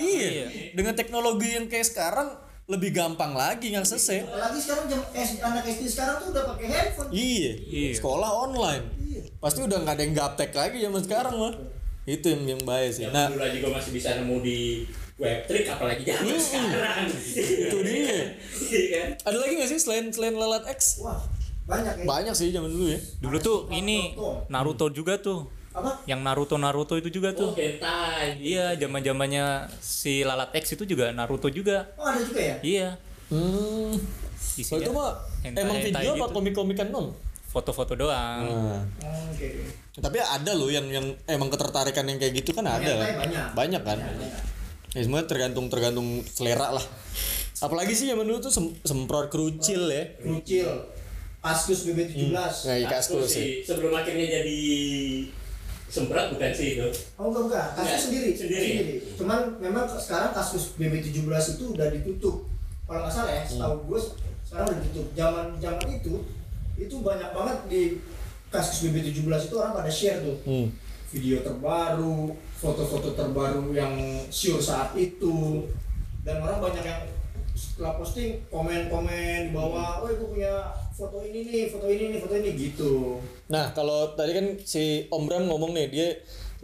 iya, 0.00 0.28
Iya. 0.32 0.46
dengan 0.72 0.96
teknologi 0.96 1.52
yang 1.52 1.68
kayak 1.68 1.84
sekarang 1.84 2.32
lebih 2.64 2.96
gampang 2.96 3.36
lagi 3.36 3.76
ngaksesnya. 3.76 4.24
apalagi 4.24 4.56
sekarang 4.56 4.88
jam 4.88 5.00
S, 5.12 5.36
anak 5.44 5.68
SD 5.68 5.84
sekarang 5.84 6.16
tuh 6.16 6.32
udah 6.32 6.44
pakai 6.56 6.66
handphone 6.72 7.08
Iya. 7.12 7.52
Iya. 7.60 7.90
Sekolah 8.00 8.30
online. 8.48 8.84
Iya. 8.96 9.20
Pasti 9.36 9.60
udah 9.60 9.76
nggak 9.84 9.94
ada 10.00 10.02
yang 10.02 10.14
gaptek 10.16 10.50
lagi 10.56 10.76
zaman 10.80 11.02
sekarang 11.04 11.34
mah. 11.36 11.54
Itu 12.08 12.32
yang 12.32 12.56
yang 12.56 12.60
bahaya 12.64 12.88
sih. 12.88 13.04
yang 13.04 13.12
Nah, 13.12 13.28
dulu 13.28 13.44
gue 13.44 13.70
masih 13.72 13.92
bisa 13.92 14.16
nemu 14.16 14.36
di 14.40 14.88
web 15.20 15.44
trick 15.44 15.68
apalagi 15.68 16.02
zaman 16.08 16.36
sekarang 16.40 17.06
itu 17.36 17.78
dia. 17.84 18.16
Iya 18.74 18.80
kan 18.90 19.08
Ada 19.28 19.36
lagi 19.38 19.52
nggak 19.60 19.70
sih 19.70 19.78
selain 19.78 20.04
selain 20.10 20.34
lalat 20.34 20.64
X? 20.72 21.04
wah 21.04 21.20
banyak 21.64 21.94
ya. 21.96 22.04
Banyak 22.04 22.34
sih 22.34 22.48
zaman 22.48 22.68
dulu 22.68 22.86
ya. 22.88 23.00
Dulu 23.18 23.36
tuh 23.38 23.58
ini 23.70 24.12
Naruto 24.46 24.88
juga 24.88 25.16
tuh. 25.16 25.48
Apa? 25.70 26.04
Yang 26.04 26.20
Naruto 26.22 26.54
Naruto 26.54 26.94
itu 26.94 27.10
juga 27.10 27.34
Oh, 27.34 27.36
tuh 27.36 27.50
hentai. 27.52 28.38
iya 28.38 28.72
zaman 28.74 29.00
zamannya 29.00 29.44
si 29.76 30.22
Lalat 30.22 30.54
X 30.54 30.74
itu 30.74 30.86
juga 30.86 31.10
Naruto 31.10 31.48
juga. 31.48 31.90
Oh 31.96 32.04
ada 32.04 32.20
juga 32.20 32.38
ya? 32.38 32.56
Iya. 32.60 32.88
Hmm. 33.26 33.96
Isinya 34.54 34.78
itu 34.80 34.92
mah 34.92 35.18
hentai- 35.40 35.60
emang 35.60 35.76
hentai 35.76 35.90
video 35.98 36.12
apa 36.14 36.24
gitu. 36.24 36.34
komik-komikan 36.36 36.88
non 36.88 37.10
foto-foto 37.44 37.94
doang. 37.96 38.44
Oh, 38.44 38.78
oke. 39.30 39.48
Tapi 39.94 40.16
ada 40.18 40.52
loh 40.52 40.68
yang 40.68 40.86
yang 40.86 41.06
emang 41.24 41.48
ketertarikan 41.48 42.02
yang 42.04 42.18
kayak 42.18 42.34
gitu 42.36 42.50
kan 42.50 42.66
ada. 42.66 42.94
Banyak. 43.16 43.46
banyak 43.52 43.82
kan? 43.82 43.98
Banyak. 43.98 44.30
ya 44.90 45.02
semua 45.02 45.22
tergantung 45.24 45.66
tergantung 45.66 46.06
selera 46.24 46.70
lah. 46.70 46.84
Apalagi 47.58 47.94
sih 47.94 48.06
zaman 48.06 48.22
dulu 48.22 48.38
tuh 48.40 48.52
sem- 48.52 48.78
semprot 48.80 49.26
kerucil 49.26 49.86
ya. 49.86 50.06
Krucil 50.18 50.70
Kaskus 51.44 51.84
BB17 51.84 52.32
nah 52.32 52.48
iya 52.48 52.88
Kaskus 52.88 53.20
kaskus 53.20 53.28
sih 53.28 53.36
sih. 53.36 53.48
Sebelum 53.68 53.92
akhirnya 53.92 54.40
jadi 54.40 54.60
semprot 55.94 56.26
bukan 56.34 56.50
sih 56.50 56.68
itu. 56.74 56.88
Oh 57.14 57.30
enggak 57.30 57.44
enggak, 57.46 57.66
kaskus 57.76 57.86
Enggak, 57.86 58.02
sendiri, 58.02 58.30
sendiri. 58.34 58.70
Cuman 59.14 59.40
memang 59.62 59.84
sekarang 59.86 60.34
kasus 60.34 60.74
BB17 60.74 61.30
itu 61.54 61.64
udah 61.70 61.86
ditutup. 61.94 62.36
Kalau 62.88 63.00
nggak 63.06 63.14
salah 63.14 63.32
ya, 63.32 63.42
setahu 63.46 63.74
gue 63.86 64.00
sekarang 64.42 64.66
udah 64.74 64.78
ditutup. 64.82 65.06
Zaman 65.14 65.46
zaman 65.62 65.86
itu 65.94 66.14
itu 66.74 66.96
banyak 66.98 67.30
banget 67.30 67.58
di 67.70 67.82
kasus 68.50 68.90
BB17 68.90 69.22
itu 69.22 69.54
orang 69.54 69.74
pada 69.78 69.90
share 69.90 70.18
tuh 70.18 70.36
hmm. 70.42 70.66
video 71.14 71.38
terbaru, 71.46 72.34
foto-foto 72.58 73.14
terbaru 73.14 73.70
yang 73.70 73.94
sure 74.34 74.58
saat 74.58 74.90
itu, 74.98 75.62
dan 76.26 76.42
orang 76.42 76.58
banyak 76.58 76.82
yang 76.82 77.02
setelah 77.54 77.94
posting 77.94 78.42
komen-komen 78.50 79.50
di 79.50 79.52
bawah, 79.54 80.02
oh 80.02 80.10
gue 80.10 80.26
punya 80.26 80.74
foto 80.94 81.18
ini 81.26 81.40
nih, 81.50 81.64
foto 81.66 81.86
ini 81.90 82.04
nih, 82.14 82.18
foto 82.22 82.34
ini 82.38 82.50
gitu. 82.54 83.18
Nah, 83.50 83.74
kalau 83.74 84.14
tadi 84.14 84.30
kan 84.30 84.46
si 84.62 85.10
Om 85.10 85.26
Bram 85.26 85.50
ngomong 85.50 85.74
nih, 85.74 85.86
dia 85.90 86.08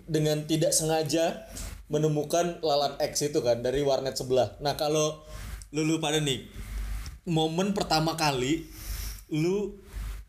dengan 0.06 0.46
tidak 0.46 0.70
sengaja 0.70 1.50
menemukan 1.90 2.62
lalat 2.62 2.94
X 3.02 3.26
itu 3.26 3.42
kan 3.42 3.58
dari 3.58 3.82
warnet 3.82 4.14
sebelah. 4.14 4.54
Nah, 4.62 4.78
kalau 4.78 5.26
lu, 5.74 5.98
pada 5.98 6.22
nih 6.22 6.46
momen 7.26 7.74
pertama 7.76 8.14
kali 8.14 8.66
lu 9.30 9.78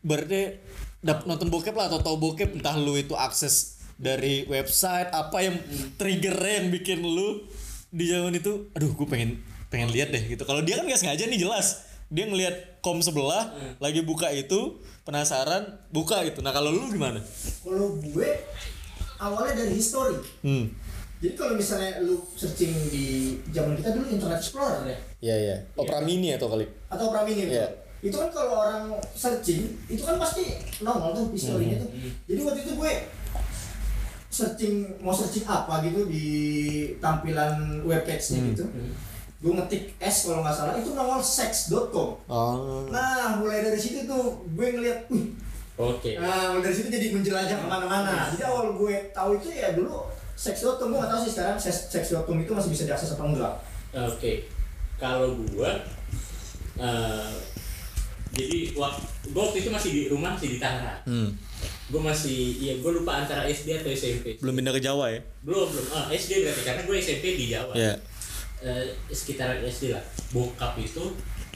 berarti 0.02 0.58
dap 1.02 1.26
nonton 1.26 1.50
bokep 1.50 1.74
lah 1.74 1.90
atau 1.90 1.98
tahu 1.98 2.16
bokep 2.18 2.58
entah 2.58 2.78
lu 2.78 2.94
itu 2.94 3.16
akses 3.18 3.82
dari 3.98 4.46
website 4.46 5.10
apa 5.10 5.42
yang 5.42 5.56
triggernya 5.98 6.62
yang 6.62 6.68
bikin 6.70 7.02
lu 7.02 7.42
di 7.90 8.06
zaman 8.06 8.38
itu 8.38 8.70
aduh 8.76 8.94
gue 8.94 9.06
pengen 9.10 9.42
pengen 9.66 9.90
lihat 9.90 10.14
deh 10.14 10.22
gitu 10.30 10.46
kalau 10.46 10.62
dia 10.62 10.78
kan 10.78 10.86
nggak 10.86 11.00
sengaja 11.00 11.26
nih 11.26 11.42
jelas 11.42 11.91
dia 12.12 12.28
ngelihat 12.28 12.84
kom 12.84 13.00
sebelah 13.00 13.48
lagi 13.80 14.04
buka 14.04 14.28
itu 14.28 14.76
penasaran 15.02 15.80
buka 15.88 16.20
gitu. 16.28 16.44
Nah 16.44 16.52
kalau 16.52 16.68
lu 16.68 16.92
gimana? 16.92 17.18
Kalau 17.64 17.96
gue 17.96 18.28
awalnya 19.16 19.64
dari 19.64 19.72
history. 19.74 20.20
hmm. 20.44 20.66
Jadi 21.22 21.38
kalau 21.38 21.54
misalnya 21.54 22.02
lu 22.02 22.18
searching 22.34 22.74
di 22.90 23.38
zaman 23.54 23.78
kita 23.78 23.94
dulu 23.94 24.10
Internet 24.10 24.42
Explorer 24.42 24.82
ya? 24.84 24.98
Iya 25.22 25.36
iya. 25.38 25.56
Opera 25.78 26.02
mini 26.02 26.34
atau 26.34 26.50
kali 26.50 26.66
atau 26.90 27.08
Opera 27.08 27.22
Mini 27.22 27.46
Iya. 27.48 27.70
itu 28.02 28.18
kan 28.18 28.34
kalau 28.34 28.66
orang 28.66 28.90
searching 29.14 29.70
itu 29.86 30.02
kan 30.02 30.18
pasti 30.18 30.58
nongol 30.82 31.14
tuh 31.14 31.26
historinya 31.30 31.78
tuh. 31.78 31.90
Jadi 32.26 32.40
waktu 32.42 32.60
itu 32.66 32.72
gue 32.74 32.92
searching 34.26 34.74
mau 34.98 35.14
searching 35.14 35.46
apa 35.46 35.86
gitu 35.86 36.10
di 36.10 36.26
tampilan 36.98 37.86
webpage-nya 37.86 38.38
gitu. 38.50 38.64
Gue 39.42 39.52
ngetik 39.52 39.98
S 39.98 40.16
kalau 40.24 40.40
nggak 40.40 40.54
salah 40.54 40.74
itu 40.74 40.94
nongol 40.94 41.18
sex.com. 41.18 42.14
oh 42.24 42.86
Nah 42.86 43.36
mulai 43.36 43.60
dari 43.60 43.74
situ 43.74 44.06
tuh 44.06 44.46
gue 44.48 44.66
ngeliat, 44.70 45.10
Oke. 45.74 46.14
Nah, 46.14 46.62
dari 46.62 46.70
situ 46.70 46.86
jadi 46.86 47.10
menjelajah 47.10 47.58
ke 47.58 47.66
mana-mana. 47.66 48.30
Jadi 48.30 48.44
awal 48.44 48.70
gue 48.72 48.94
tahu 49.10 49.34
itu 49.36 49.50
ya 49.50 49.74
dulu 49.74 50.06
sex.com 50.32 50.86
gue 50.86 50.98
nggak 50.98 51.10
tahu 51.10 51.20
sih 51.20 51.32
sekarang 51.32 51.58
sex- 51.58 51.90
sex.com 51.90 52.38
itu 52.38 52.52
masih 52.52 52.70
bisa 52.70 52.86
diakses 52.86 53.12
apa 53.12 53.24
enggak. 53.24 53.54
Oke. 53.92 54.46
Kalau 54.94 55.34
gua 55.50 55.74
eh, 56.78 57.34
jadi 58.32 58.72
waktu 58.72 59.02
gua 59.34 59.42
waktu 59.44 59.58
itu 59.60 59.68
masih 59.68 59.90
di 59.90 60.02
rumah 60.08 60.32
masih 60.32 60.56
di 60.56 60.58
Tangerang. 60.58 61.02
hmm. 61.04 61.30
Gue 61.92 62.00
masih 62.00 62.38
iya 62.56 62.72
gue 62.78 62.90
lupa 62.90 63.20
antara 63.20 63.44
SD 63.44 63.76
atau 63.76 63.92
SMP. 63.92 64.40
belum 64.40 64.54
pindah 64.56 64.72
ke 64.72 64.80
Jawa 64.80 65.12
ya 65.12 65.20
Belum 65.42 65.68
belum. 65.68 65.86
Ah, 65.90 66.08
SD 66.08 66.40
berarti 66.40 66.62
karena 66.62 66.82
gue 66.82 66.96
SMP 66.96 67.24
di 67.36 67.46
Jawa. 67.50 67.74
Iya. 67.74 67.92
Eh, 68.62 68.84
sekitaran 69.08 69.58
SD 69.60 69.90
lah. 69.90 70.02
Bokap 70.30 70.78
itu 70.78 71.02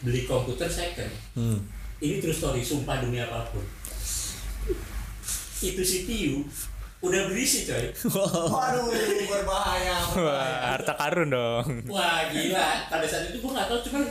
beli 0.01 0.25
komputer 0.25 0.67
second. 0.67 1.07
hmm. 1.33 1.59
Ini 1.97 2.19
true 2.19 2.31
story, 2.31 2.61
sumpah 2.61 2.99
demi 2.99 3.17
apa 3.17 3.47
pun. 3.49 3.63
Itu 5.59 5.81
CPU 5.81 6.45
udah 6.99 7.31
berisi 7.31 7.65
coy. 7.65 7.87
Waduh, 8.51 8.91
berbahaya. 9.23 9.97
wah 10.13 10.75
harta 10.75 10.93
karun 10.93 11.29
dong 11.29 11.65
Wah 11.87 12.27
gila, 12.29 12.89
pada 12.89 13.07
saat 13.07 13.31
itu 13.31 13.39
gue 13.39 13.53
nggak 13.53 13.69
tahu 13.69 13.79
cuman 13.87 14.03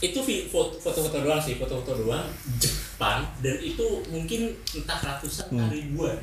itu 0.00 0.18
foto-foto 0.50 1.16
doang 1.20 1.38
sih, 1.38 1.54
foto-foto 1.54 2.02
doang 2.02 2.24
Jepang 2.56 3.22
dan 3.38 3.56
itu 3.56 3.86
mungkin 4.08 4.50
entah 4.74 4.98
ratusan 4.98 5.46
Hmm. 5.48 5.68
ribuan. 5.70 6.16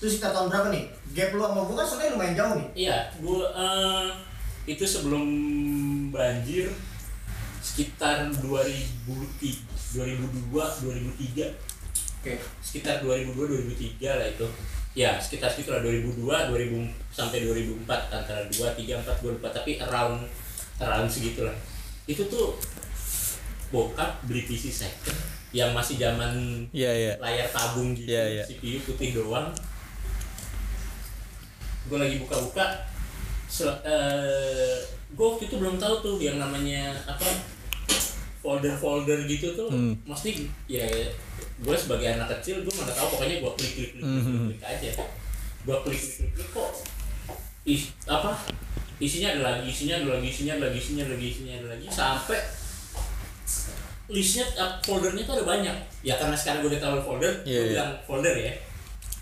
Terus 0.00 0.16
sekitar 0.16 0.32
tahun 0.32 0.48
berapa 0.48 0.68
nih? 0.72 0.84
Gap 1.12 1.30
lu 1.34 1.42
sama 1.42 1.60
gue 1.60 1.76
kan 1.76 1.84
soalnya 1.84 2.14
lumayan 2.14 2.34
jauh 2.34 2.54
nih. 2.56 2.68
Iya, 2.88 2.98
gue 3.20 3.38
itu 4.64 4.84
sebelum 4.84 5.24
banjir 6.10 6.68
sekitar 7.60 8.28
2003, 8.40 9.96
2002, 9.96 10.52
2003 10.52 11.70
Oke. 12.20 12.36
sekitar 12.60 13.00
2002 13.00 13.32
2003 13.96 14.18
lah 14.20 14.28
itu 14.28 14.46
ya 14.92 15.16
sekitar 15.16 15.48
sekitar 15.48 15.80
2002 15.80 16.20
2000 16.20 16.52
sampai 17.08 17.44
2004 17.44 17.88
antara 18.12 18.42
2 18.44 18.52
3 18.52 19.00
4 19.00 19.22
gue 19.22 19.30
lupa 19.38 19.48
tapi 19.48 19.80
around 19.80 20.24
around 20.80 21.08
segitulah 21.08 21.54
itu 22.04 22.20
tuh 22.28 22.56
bokap 23.70 24.20
beli 24.26 24.44
PC 24.44 24.68
second 24.68 25.16
yang 25.50 25.72
masih 25.72 25.96
zaman 25.96 26.34
iya 26.70 26.90
iya 26.90 27.12
layar 27.18 27.48
tabung 27.48 27.94
gitu 27.94 28.06
Iya, 28.10 28.24
iya. 28.40 28.44
CPU 28.44 28.78
putih 28.84 29.16
doang 29.16 29.48
gue 31.88 31.98
lagi 31.98 32.16
buka-buka 32.20 32.86
sel- 33.50 33.82
eh, 33.82 34.78
gue 35.10 35.26
waktu 35.26 35.44
itu 35.44 35.56
belum 35.56 35.76
tahu 35.76 35.94
tuh 36.00 36.16
yang 36.16 36.38
namanya 36.38 36.94
apa 37.04 37.26
folder-folder 38.40 39.26
gitu 39.26 39.52
tuh 39.52 39.68
Hmm. 39.68 39.92
mesti 40.06 40.46
ya 40.64 40.86
gue 41.60 41.76
sebagai 41.76 42.14
anak 42.14 42.38
kecil 42.38 42.62
gue 42.62 42.72
mana 42.72 42.88
tahu 42.90 43.12
pokoknya 43.12 43.36
gue 43.38 43.52
klik 43.52 43.72
klik 43.74 43.92
Hmm. 43.98 44.48
klik 44.48 44.62
aja 44.62 44.90
gue 45.60 45.76
klik 45.82 45.98
klik 45.98 46.16
klik, 46.16 46.30
klik 46.32 46.48
kok 46.50 46.70
is, 47.62 47.92
apa 48.06 48.32
isinya 48.96 49.28
ada 49.30 49.42
lagi 49.52 49.68
isinya 49.68 49.94
ada 49.96 50.08
lagi 50.14 50.28
isinya 50.28 50.52
ada 50.56 50.64
lagi 50.66 50.78
isinya 50.78 51.02
ada 51.04 51.12
lagi 51.12 51.26
isinya 51.28 51.52
ada 51.54 51.68
lagi 51.68 51.86
sampai 51.86 52.40
listnya 54.08 54.42
uh, 54.56 54.72
foldernya 54.80 55.22
tuh 55.22 55.34
ada 55.36 55.44
banyak 55.46 55.76
ya 56.00 56.14
karena 56.16 56.34
sekarang 56.34 56.64
gue 56.64 56.70
udah 56.70 56.82
tahu 56.82 56.96
folder 57.04 57.32
Iya, 57.42 57.46
gue 57.46 57.62
iya. 57.62 57.70
bilang 57.70 57.90
folder 58.02 58.34
ya 58.34 58.52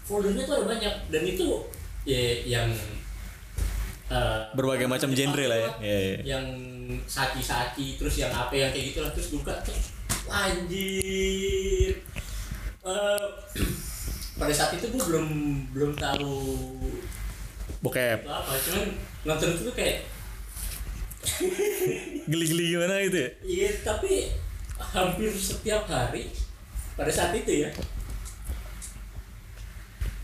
foldernya 0.03 0.43
tuh 0.45 0.55
ada 0.55 0.67
banyak 0.69 0.95
dan 1.11 1.23
itu 1.25 1.47
ya 2.05 2.21
yang 2.47 2.69
uh, 4.13 4.49
berbagai 4.57 4.89
macam 4.89 5.13
genre 5.13 5.45
lah 5.49 5.59
ya. 5.59 5.71
Iya 5.81 5.99
iya. 5.99 6.17
yang 6.37 6.45
saki-saki 7.05 8.01
terus 8.01 8.17
yang 8.21 8.33
apa 8.33 8.53
yang 8.57 8.71
kayak 8.73 8.93
gitu 8.93 8.99
lah 9.05 9.13
terus 9.13 9.29
buka 9.33 9.55
tuh 9.65 9.77
anjir. 10.29 11.93
Eh, 12.89 13.27
pada 14.39 14.53
saat 14.55 14.77
itu 14.77 14.87
gue 14.89 15.03
belum 15.03 15.27
belum 15.75 15.93
tahu 15.99 16.33
bokep. 17.85 18.25
itu 18.25 18.33
apa 18.33 18.53
cuman 18.65 18.87
nonton 19.27 19.51
itu 19.55 19.73
kayak 19.77 19.99
geli-geli 22.31 22.77
gimana 22.77 23.03
gitu 23.05 23.19
ya? 23.19 23.31
Iya 23.45 23.71
tapi 23.85 24.33
hampir 24.79 25.31
setiap 25.35 25.85
hari 25.91 26.33
pada 26.97 27.11
saat 27.13 27.35
itu 27.37 27.67
ya. 27.67 27.71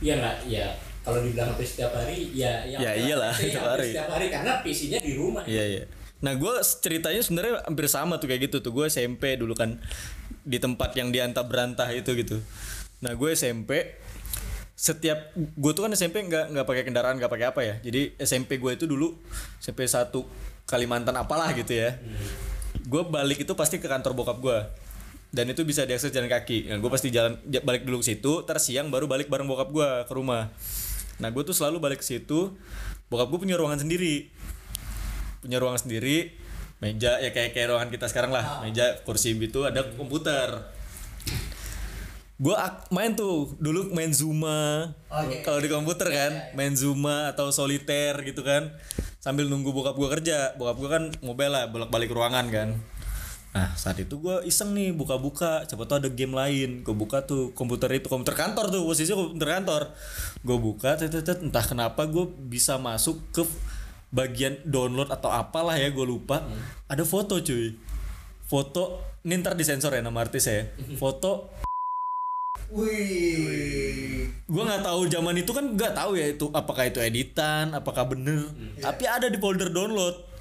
Iya 0.00 0.14
nggak? 0.20 0.36
Ya 0.48 0.66
kalau 1.04 1.20
dibilang 1.20 1.52
hampir 1.52 1.62
setiap 1.64 1.92
hari 1.92 2.32
ya 2.32 2.64
Ya 2.64 2.96
iyalah, 2.96 3.30
pasti 3.30 3.52
setiap 3.52 3.68
hari. 3.70 3.88
setiap 3.92 4.08
hari 4.08 4.26
karena 4.28 4.52
PC-nya 4.58 4.98
di 4.98 5.12
rumah 5.14 5.44
Iya 5.44 5.64
iya. 5.70 5.82
Nah 6.18 6.32
gue 6.32 6.52
ceritanya 6.80 7.20
sebenarnya 7.20 7.60
hampir 7.62 7.84
sama 7.86 8.16
tuh 8.16 8.26
kayak 8.26 8.48
gitu 8.48 8.64
tuh. 8.64 8.72
Gue 8.72 8.88
SMP 8.88 9.36
dulu 9.36 9.52
kan 9.52 9.76
di 10.40 10.56
tempat 10.56 10.96
yang 10.96 11.12
diantah 11.12 11.44
berantah 11.44 11.88
itu 11.90 12.16
gitu. 12.16 12.40
Nah 12.98 13.12
gue 13.12 13.30
SMP 13.30 14.00
setiap 14.74 15.30
gue 15.36 15.72
tuh 15.72 15.84
kan 15.84 15.92
SMP 15.92 16.24
nggak 16.24 16.50
nggak 16.50 16.66
pakai 16.66 16.82
kendaraan 16.82 17.14
nggak 17.14 17.28
pakai 17.28 17.46
apa 17.46 17.60
ya. 17.62 17.74
Jadi 17.78 18.16
SMP 18.16 18.56
gue 18.56 18.72
itu 18.72 18.84
dulu 18.84 19.12
SMP 19.60 19.84
1 19.84 20.08
Kalimantan 20.64 21.12
apalah 21.14 21.52
gitu 21.52 21.76
ya. 21.76 22.00
Gue 22.82 23.04
balik 23.04 23.44
itu 23.44 23.52
pasti 23.52 23.76
ke 23.76 23.84
kantor 23.84 24.16
bokap 24.16 24.40
gue. 24.40 24.58
Dan 25.28 25.50
itu 25.50 25.60
bisa 25.60 25.82
diakses 25.82 26.08
jalan 26.08 26.30
kaki. 26.30 26.70
Nah, 26.70 26.78
gue 26.78 26.86
pasti 26.88 27.10
jalan 27.10 27.36
ja- 27.44 27.58
balik 27.60 27.82
dulu 27.82 27.98
ke 27.98 28.06
situ, 28.06 28.46
terus 28.46 28.62
siang 28.62 28.86
baru 28.86 29.04
balik 29.04 29.26
bareng 29.26 29.44
bokap 29.44 29.66
gue 29.68 29.88
ke 30.06 30.12
rumah. 30.14 30.46
Nah, 31.22 31.28
gue 31.30 31.42
tuh 31.46 31.54
selalu 31.54 31.78
balik 31.78 32.00
ke 32.02 32.06
situ. 32.06 32.54
Bokap 33.06 33.30
gue 33.30 33.40
punya 33.46 33.56
ruangan 33.58 33.82
sendiri. 33.82 34.30
Punya 35.44 35.62
ruangan 35.62 35.86
sendiri. 35.86 36.34
Meja 36.82 37.16
ya 37.22 37.30
kayak 37.30 37.54
kayak 37.54 37.70
ruangan 37.70 37.90
kita 37.92 38.06
sekarang 38.10 38.34
lah. 38.34 38.64
Meja 38.64 38.98
kursi 39.06 39.36
gitu 39.38 39.62
ada 39.64 39.84
komputer. 39.94 40.72
Gue 42.34 42.54
main 42.90 43.14
tuh. 43.14 43.54
Dulu 43.62 43.94
main 43.94 44.10
Zuma. 44.10 44.90
Oke. 45.12 45.46
kalau 45.46 45.62
di 45.62 45.70
komputer 45.70 46.10
kan 46.10 46.32
main 46.58 46.74
Zuma 46.74 47.30
atau 47.30 47.54
soliter 47.54 48.18
gitu 48.26 48.42
kan. 48.42 48.74
Sambil 49.22 49.46
nunggu 49.46 49.70
bokap 49.70 49.94
gue 49.94 50.08
kerja. 50.20 50.58
Bokap 50.58 50.76
gue 50.82 50.90
kan 50.90 51.04
mobile 51.22 51.52
lah 51.54 51.70
bolak 51.70 51.90
balik 51.94 52.10
ruangan 52.10 52.50
kan 52.50 52.93
nah 53.54 53.70
saat 53.78 54.02
itu 54.02 54.18
gue 54.18 54.42
iseng 54.50 54.74
nih 54.74 54.90
buka-buka. 54.90 55.62
Siapa 55.62 55.86
tuh 55.86 56.02
ada 56.02 56.10
game 56.10 56.34
lain. 56.34 56.82
Gue 56.82 56.90
buka 56.90 57.22
tuh 57.22 57.54
komputer 57.54 57.86
itu 57.94 58.10
komputer 58.10 58.34
kantor 58.34 58.66
tuh 58.68 58.82
posisinya 58.82 59.14
komputer 59.14 59.48
kantor. 59.54 59.82
Gue 60.42 60.58
buka 60.58 60.98
tet, 60.98 61.38
entah 61.38 61.62
kenapa 61.62 62.02
gue 62.10 62.26
bisa 62.50 62.76
masuk 62.82 63.22
ke 63.30 63.46
bagian 64.10 64.58
download 64.66 65.06
atau 65.14 65.30
apalah 65.30 65.78
ya 65.78 65.86
gue 65.94 66.02
lupa. 66.02 66.42
Ada 66.90 67.06
foto 67.06 67.38
cuy. 67.38 67.78
Foto 68.42 68.98
ini 69.22 69.38
ntar 69.38 69.54
disensor 69.54 69.94
ya 69.94 70.02
nama 70.02 70.26
artis 70.26 70.50
ya. 70.50 70.66
Foto 71.00 71.54
Wih. 72.74 74.26
gue 74.44 74.62
nggak 74.62 74.82
tahu 74.82 75.06
zaman 75.06 75.36
itu 75.36 75.52
kan 75.54 75.78
nggak 75.78 75.94
tahu 75.94 76.16
ya 76.18 76.26
itu 76.32 76.50
apakah 76.50 76.90
itu 76.90 76.98
editan 76.98 77.70
apakah 77.70 78.10
bener. 78.10 78.50
Tapi 78.82 79.04
ada 79.06 79.30
di 79.30 79.38
folder 79.38 79.70
download 79.70 80.33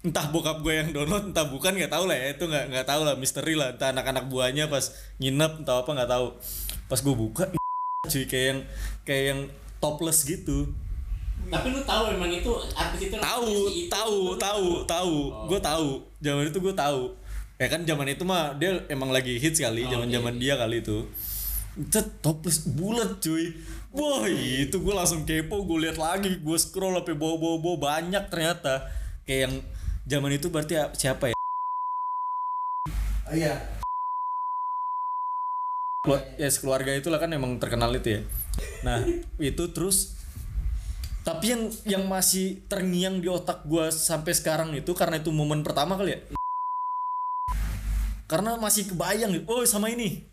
entah 0.00 0.32
bokap 0.32 0.64
gue 0.64 0.72
yang 0.80 0.88
download 0.96 1.28
entah 1.28 1.44
bukan 1.52 1.76
nggak 1.76 1.92
tahu 1.92 2.04
lah 2.08 2.16
ya. 2.16 2.26
Itu 2.32 2.44
nggak 2.48 2.64
nggak 2.72 2.86
tahu 2.88 3.00
lah 3.04 3.14
misteri 3.20 3.54
lah. 3.56 3.76
Entah 3.76 3.92
anak-anak 3.92 4.24
buahnya 4.32 4.72
pas 4.72 4.92
nginep 5.20 5.64
entah 5.64 5.84
apa 5.84 5.90
nggak 5.92 6.10
tahu. 6.10 6.26
Pas 6.88 7.00
gue 7.00 7.14
buka 7.14 7.44
cuy 8.08 8.24
kayak 8.24 8.46
yang 8.48 8.60
kayak 9.04 9.24
yang 9.34 9.40
topless 9.76 10.24
gitu. 10.24 10.72
Tapi 11.48 11.72
lu 11.72 11.80
tahu 11.84 12.16
emang 12.16 12.32
itu 12.32 12.52
artis 12.76 13.00
itu 13.08 13.16
tahu 13.16 13.48
si 13.68 13.88
itu. 13.88 13.92
tahu 13.92 14.18
tahu 14.36 14.66
tahu. 14.88 15.16
Gue 15.48 15.60
tahu. 15.60 15.88
Zaman 16.20 16.48
itu 16.48 16.58
gue 16.60 16.74
tahu. 16.76 17.02
Ya 17.60 17.68
kan 17.68 17.84
zaman 17.84 18.08
itu 18.08 18.24
mah 18.24 18.56
dia 18.56 18.80
emang 18.88 19.12
lagi 19.12 19.36
hits 19.36 19.60
kali 19.60 19.84
zaman 19.84 20.08
zaman 20.08 20.40
dia 20.40 20.56
kali 20.56 20.80
itu. 20.80 21.04
Cet, 21.92 22.24
topless 22.24 22.64
bulat 22.64 23.20
cuy. 23.20 23.52
Wah 23.92 24.24
itu 24.32 24.80
gue 24.80 24.94
langsung 24.96 25.28
kepo 25.28 25.64
gue 25.68 25.88
lihat 25.88 26.00
lagi 26.00 26.40
gue 26.40 26.56
scroll 26.56 26.96
sampai 26.96 27.16
bawa-bawa 27.16 27.76
banyak 27.76 28.24
ternyata. 28.32 28.88
Kayak 29.28 29.40
yang 29.44 29.54
zaman 30.10 30.32
itu 30.32 30.50
berarti 30.50 30.74
ya- 30.74 30.92
siapa 30.92 31.30
ya 31.30 31.36
Oh 33.30 33.36
iya. 33.36 33.54
Kelu- 36.02 36.26
ya 36.34 36.48
sekeluarga 36.50 36.90
itulah 36.92 37.22
kan 37.22 37.30
emang 37.30 37.54
terkenal 37.56 37.94
itu 37.94 38.18
ya 38.18 38.20
nah 38.82 38.98
itu 39.40 39.64
terus 39.70 40.18
tapi 41.20 41.52
yang 41.52 41.62
yang 41.86 42.04
masih 42.06 42.64
terngiang 42.66 43.20
di 43.20 43.28
otak 43.28 43.62
gua 43.64 43.92
sampai 43.92 44.32
sekarang 44.32 44.72
itu 44.72 44.90
karena 44.92 45.20
itu 45.20 45.30
momen 45.30 45.60
pertama 45.60 45.94
kali 45.94 46.16
ya 46.16 46.20
karena 48.26 48.56
masih 48.56 48.88
kebayang 48.88 49.30
gitu 49.30 49.44
oh 49.46 49.62
sama 49.62 49.88
ini 49.88 50.26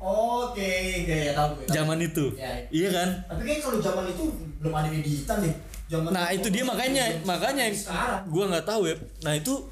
Oke, 0.00 0.64
oke 1.04 1.12
ya 1.12 1.36
tahu 1.36 1.60
gue. 1.60 1.66
zaman 1.68 1.98
itu 2.00 2.24
Ya, 2.32 2.48
ya. 2.48 2.64
iya 2.72 2.88
kan 2.88 3.08
Tapi 3.28 3.42
kayak 3.44 3.60
kalau 3.60 3.78
zaman 3.78 4.04
itu 4.08 4.24
belum 4.56 4.72
ada 4.72 4.88
editan 4.88 5.44
deh. 5.44 5.52
Zaman 5.90 6.14
nah 6.14 6.30
itu 6.30 6.46
dia 6.54 6.62
makanya 6.62 7.18
makanya 7.26 7.66
yang 7.66 7.76
gua 8.30 8.46
nggak 8.46 8.66
tahu 8.66 8.86
ya. 8.86 8.96
Nah 9.26 9.34
itu 9.34 9.66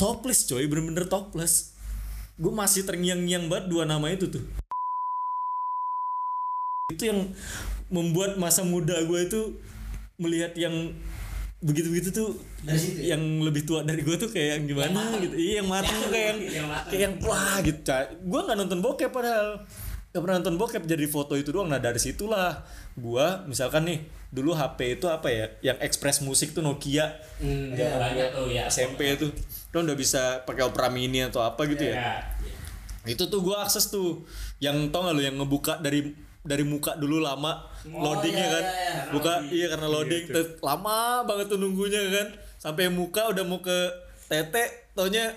topless 0.00 0.48
coy 0.48 0.64
bener-bener 0.64 1.04
topless. 1.04 1.76
Gue 2.40 2.48
masih 2.48 2.88
terngiang-ngiang 2.88 3.52
banget 3.52 3.68
dua 3.68 3.84
nama 3.84 4.08
itu 4.08 4.24
tuh. 4.32 4.40
Itu 6.88 7.12
yang 7.12 7.36
membuat 7.92 8.40
masa 8.40 8.64
muda 8.64 8.96
gue 9.04 9.20
itu 9.28 9.60
melihat 10.16 10.56
yang 10.56 10.96
begitu-begitu 11.60 12.08
tuh 12.16 12.40
Dari 12.64 12.80
situ 12.80 13.04
ya? 13.04 13.12
yang 13.12 13.44
lebih 13.44 13.68
tua 13.68 13.84
dari 13.84 14.00
gue 14.00 14.16
tuh 14.16 14.32
kayak 14.32 14.56
yang 14.56 14.64
gimana 14.64 15.20
gitu. 15.20 15.36
Iya 15.36 15.52
yang 15.60 15.68
matang 15.68 16.00
kayak 16.08 16.24
yang 16.24 16.38
Yang 16.40 16.66
kayak 16.88 17.00
yang 17.04 17.14
wah 17.20 17.56
gitu 17.60 17.80
gue 18.24 18.40
nggak 18.48 18.56
nonton 18.56 18.80
bokep 18.80 19.10
padahal 19.12 19.68
gak 20.10 20.20
pernah 20.26 20.42
nonton 20.42 20.58
bokep 20.58 20.82
jadi 20.84 21.06
foto 21.06 21.38
itu 21.38 21.54
doang. 21.54 21.70
Nah 21.70 21.78
dari 21.78 22.02
situlah 22.02 22.66
gue 22.98 23.26
misalkan 23.46 23.86
nih 23.86 23.98
dulu 24.30 24.54
HP 24.54 24.98
itu 24.98 25.06
apa 25.06 25.30
ya 25.30 25.46
yang 25.62 25.78
ekspres 25.78 26.22
musik 26.22 26.50
tuh 26.50 26.62
Nokia. 26.62 27.14
Hmm, 27.38 27.74
Iya. 27.74 27.94
banyak 27.98 28.28
tuh 28.34 28.46
ya. 28.50 28.64
SMP 28.66 29.14
itu. 29.14 29.30
Kan 29.70 29.86
udah 29.86 29.94
bisa 29.94 30.42
pakai 30.42 30.66
Opera 30.66 30.90
Mini 30.90 31.22
atau 31.22 31.42
apa 31.42 31.62
gitu 31.70 31.86
ya. 31.86 31.94
Ya. 31.94 32.14
itu 33.08 33.24
tuh 33.32 33.40
gua 33.40 33.64
akses 33.64 33.88
tuh. 33.88 34.26
Yang 34.60 34.90
tau 34.92 35.06
gak 35.06 35.14
lu 35.14 35.22
yang 35.22 35.38
ngebuka 35.38 35.78
dari 35.80 36.12
dari 36.40 36.64
muka 36.64 36.96
dulu 36.96 37.20
lama 37.20 37.68
loadingnya 37.84 38.46
iya, 38.48 38.54
kan? 38.56 38.64
iya, 38.64 38.80
iya. 38.80 39.02
buka 39.12 39.32
iya 39.48 39.66
karena 39.70 39.86
loading. 39.88 40.22
tuh. 40.26 40.46
Lama 40.60 41.22
banget 41.24 41.46
tuh 41.54 41.58
nunggunya 41.62 42.02
kan. 42.10 42.28
Sampai 42.58 42.90
muka 42.90 43.30
udah 43.30 43.46
mau 43.46 43.62
ke 43.62 43.78
tete 44.26 44.90
taunya 44.92 45.32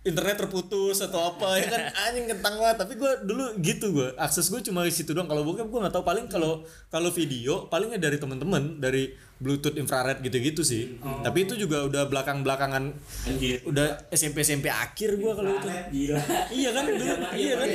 internet 0.00 0.40
terputus 0.40 1.04
atau 1.04 1.36
apa 1.36 1.60
ya 1.60 1.68
kan? 1.68 1.80
Anjing 2.08 2.24
kentang 2.32 2.56
banget. 2.56 2.76
Tapi 2.80 2.92
gua 2.96 3.20
dulu 3.20 3.52
gitu 3.60 3.92
gua. 3.92 4.16
Akses 4.16 4.48
gue 4.48 4.60
cuma 4.64 4.88
di 4.88 4.92
situ 4.92 5.12
doang. 5.12 5.28
Kalau 5.28 5.44
bokep 5.44 5.68
gua 5.68 5.84
nggak 5.88 5.94
tahu. 6.00 6.04
Paling 6.08 6.26
kalau 6.32 6.64
kalau 6.88 7.12
video 7.12 7.68
palingnya 7.68 8.00
dari 8.00 8.16
temen-temen 8.16 8.80
dari 8.80 9.12
bluetooth 9.40 9.76
infrared 9.76 10.24
gitu-gitu 10.24 10.64
sih. 10.64 10.96
Tapi 11.00 11.44
itu 11.44 11.56
juga 11.56 11.84
udah 11.84 12.08
belakang-belakangan 12.08 12.92
Anjir. 13.28 13.60
udah 13.64 14.08
SMP 14.12 14.40
SMP 14.40 14.72
akhir 14.72 15.20
gua 15.20 15.36
kalau 15.36 15.52
itu. 15.52 15.68
Gila. 15.68 16.20
iya 16.48 16.70
kan? 16.72 16.84
Dulu 16.88 17.04
iya 17.40 17.52
kan? 17.60 17.68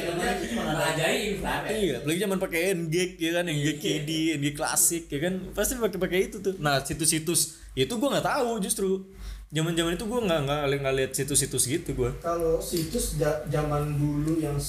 Ajaib 0.94 1.22
infrared. 1.38 1.70
Iya, 1.78 1.94
apalagi 2.02 2.20
zaman 2.26 2.38
pakai 2.42 2.62
NGK 2.74 3.12
ya 3.22 3.32
kan, 3.38 3.46
NGK 3.50 3.78
KD, 3.82 4.10
NGK 4.42 4.56
klasik 4.58 5.04
ya 5.14 5.20
kan, 5.30 5.34
pasti 5.54 5.78
pakai 5.78 6.00
pakai 6.02 6.20
itu 6.30 6.38
tuh. 6.42 6.58
Nah 6.58 6.82
situs-situs 6.82 7.62
itu 7.78 7.94
gua 8.02 8.18
nggak 8.18 8.26
tahu 8.26 8.50
justru. 8.62 9.06
Zaman-zaman 9.56 9.96
itu 9.96 10.04
gua 10.04 10.20
nggak 10.28 10.40
nggak 10.44 10.62
nggak 10.84 10.96
lihat 11.00 11.12
situs-situs 11.16 11.64
gitu 11.64 11.96
gua. 11.96 12.12
Kalau 12.20 12.60
situs 12.60 13.16
zaman 13.48 13.96
dulu 13.96 14.44
yang 14.44 14.60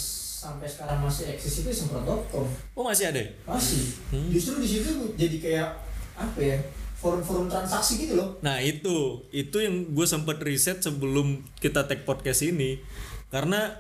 sampai 0.47 0.71
sekarang 0.71 1.03
masih 1.03 1.27
eksis 1.35 1.67
itu 1.67 1.75
semprot.com 1.75 2.47
Oh 2.79 2.87
masih 2.87 3.11
ada? 3.11 3.19
ya? 3.19 3.29
masih. 3.51 3.83
Hmm. 4.15 4.31
Justru 4.31 4.63
di 4.63 4.69
situ 4.71 4.91
jadi 5.19 5.37
kayak 5.43 5.69
apa 6.15 6.39
ya? 6.39 6.59
Forum-forum 6.97 7.51
transaksi 7.51 7.99
gitu 8.01 8.15
loh. 8.17 8.39
Nah 8.41 8.63
itu, 8.63 9.21
itu 9.29 9.57
yang 9.61 9.93
gue 9.93 10.07
sempat 10.09 10.41
riset 10.41 10.81
sebelum 10.81 11.45
kita 11.61 11.85
take 11.85 12.09
podcast 12.09 12.41
ini, 12.41 12.81
karena 13.29 13.77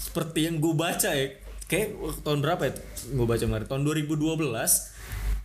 seperti 0.00 0.50
yang 0.50 0.58
gue 0.58 0.74
baca 0.74 1.14
ya, 1.14 1.38
kayak 1.70 1.94
tahun 2.26 2.42
berapa 2.42 2.62
ya? 2.66 2.72
Gue 3.14 3.26
baca 3.30 3.44
kemarin 3.46 3.68
tahun 3.70 3.86
2012, 3.86 4.42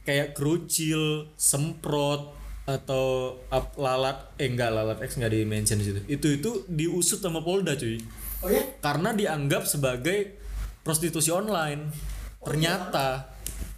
kayak 0.10 0.34
kerucil, 0.34 1.30
semprot 1.38 2.34
atau 2.64 3.36
up, 3.52 3.76
lalat, 3.76 4.32
eh 4.40 4.48
enggak 4.48 4.72
lalat 4.72 4.98
X 5.04 5.20
nggak 5.20 5.32
di 5.36 5.44
mention 5.44 5.78
di 5.80 5.86
situ. 5.92 6.00
Itu 6.08 6.28
itu 6.32 6.52
diusut 6.72 7.20
sama 7.20 7.44
Polda 7.44 7.76
cuy, 7.76 8.00
Oh 8.40 8.48
ya? 8.48 8.64
karena 8.80 9.12
dianggap 9.12 9.68
sebagai 9.68 10.40
prostitusi 10.84 11.32
online. 11.32 11.92
Ternyata. 12.44 13.32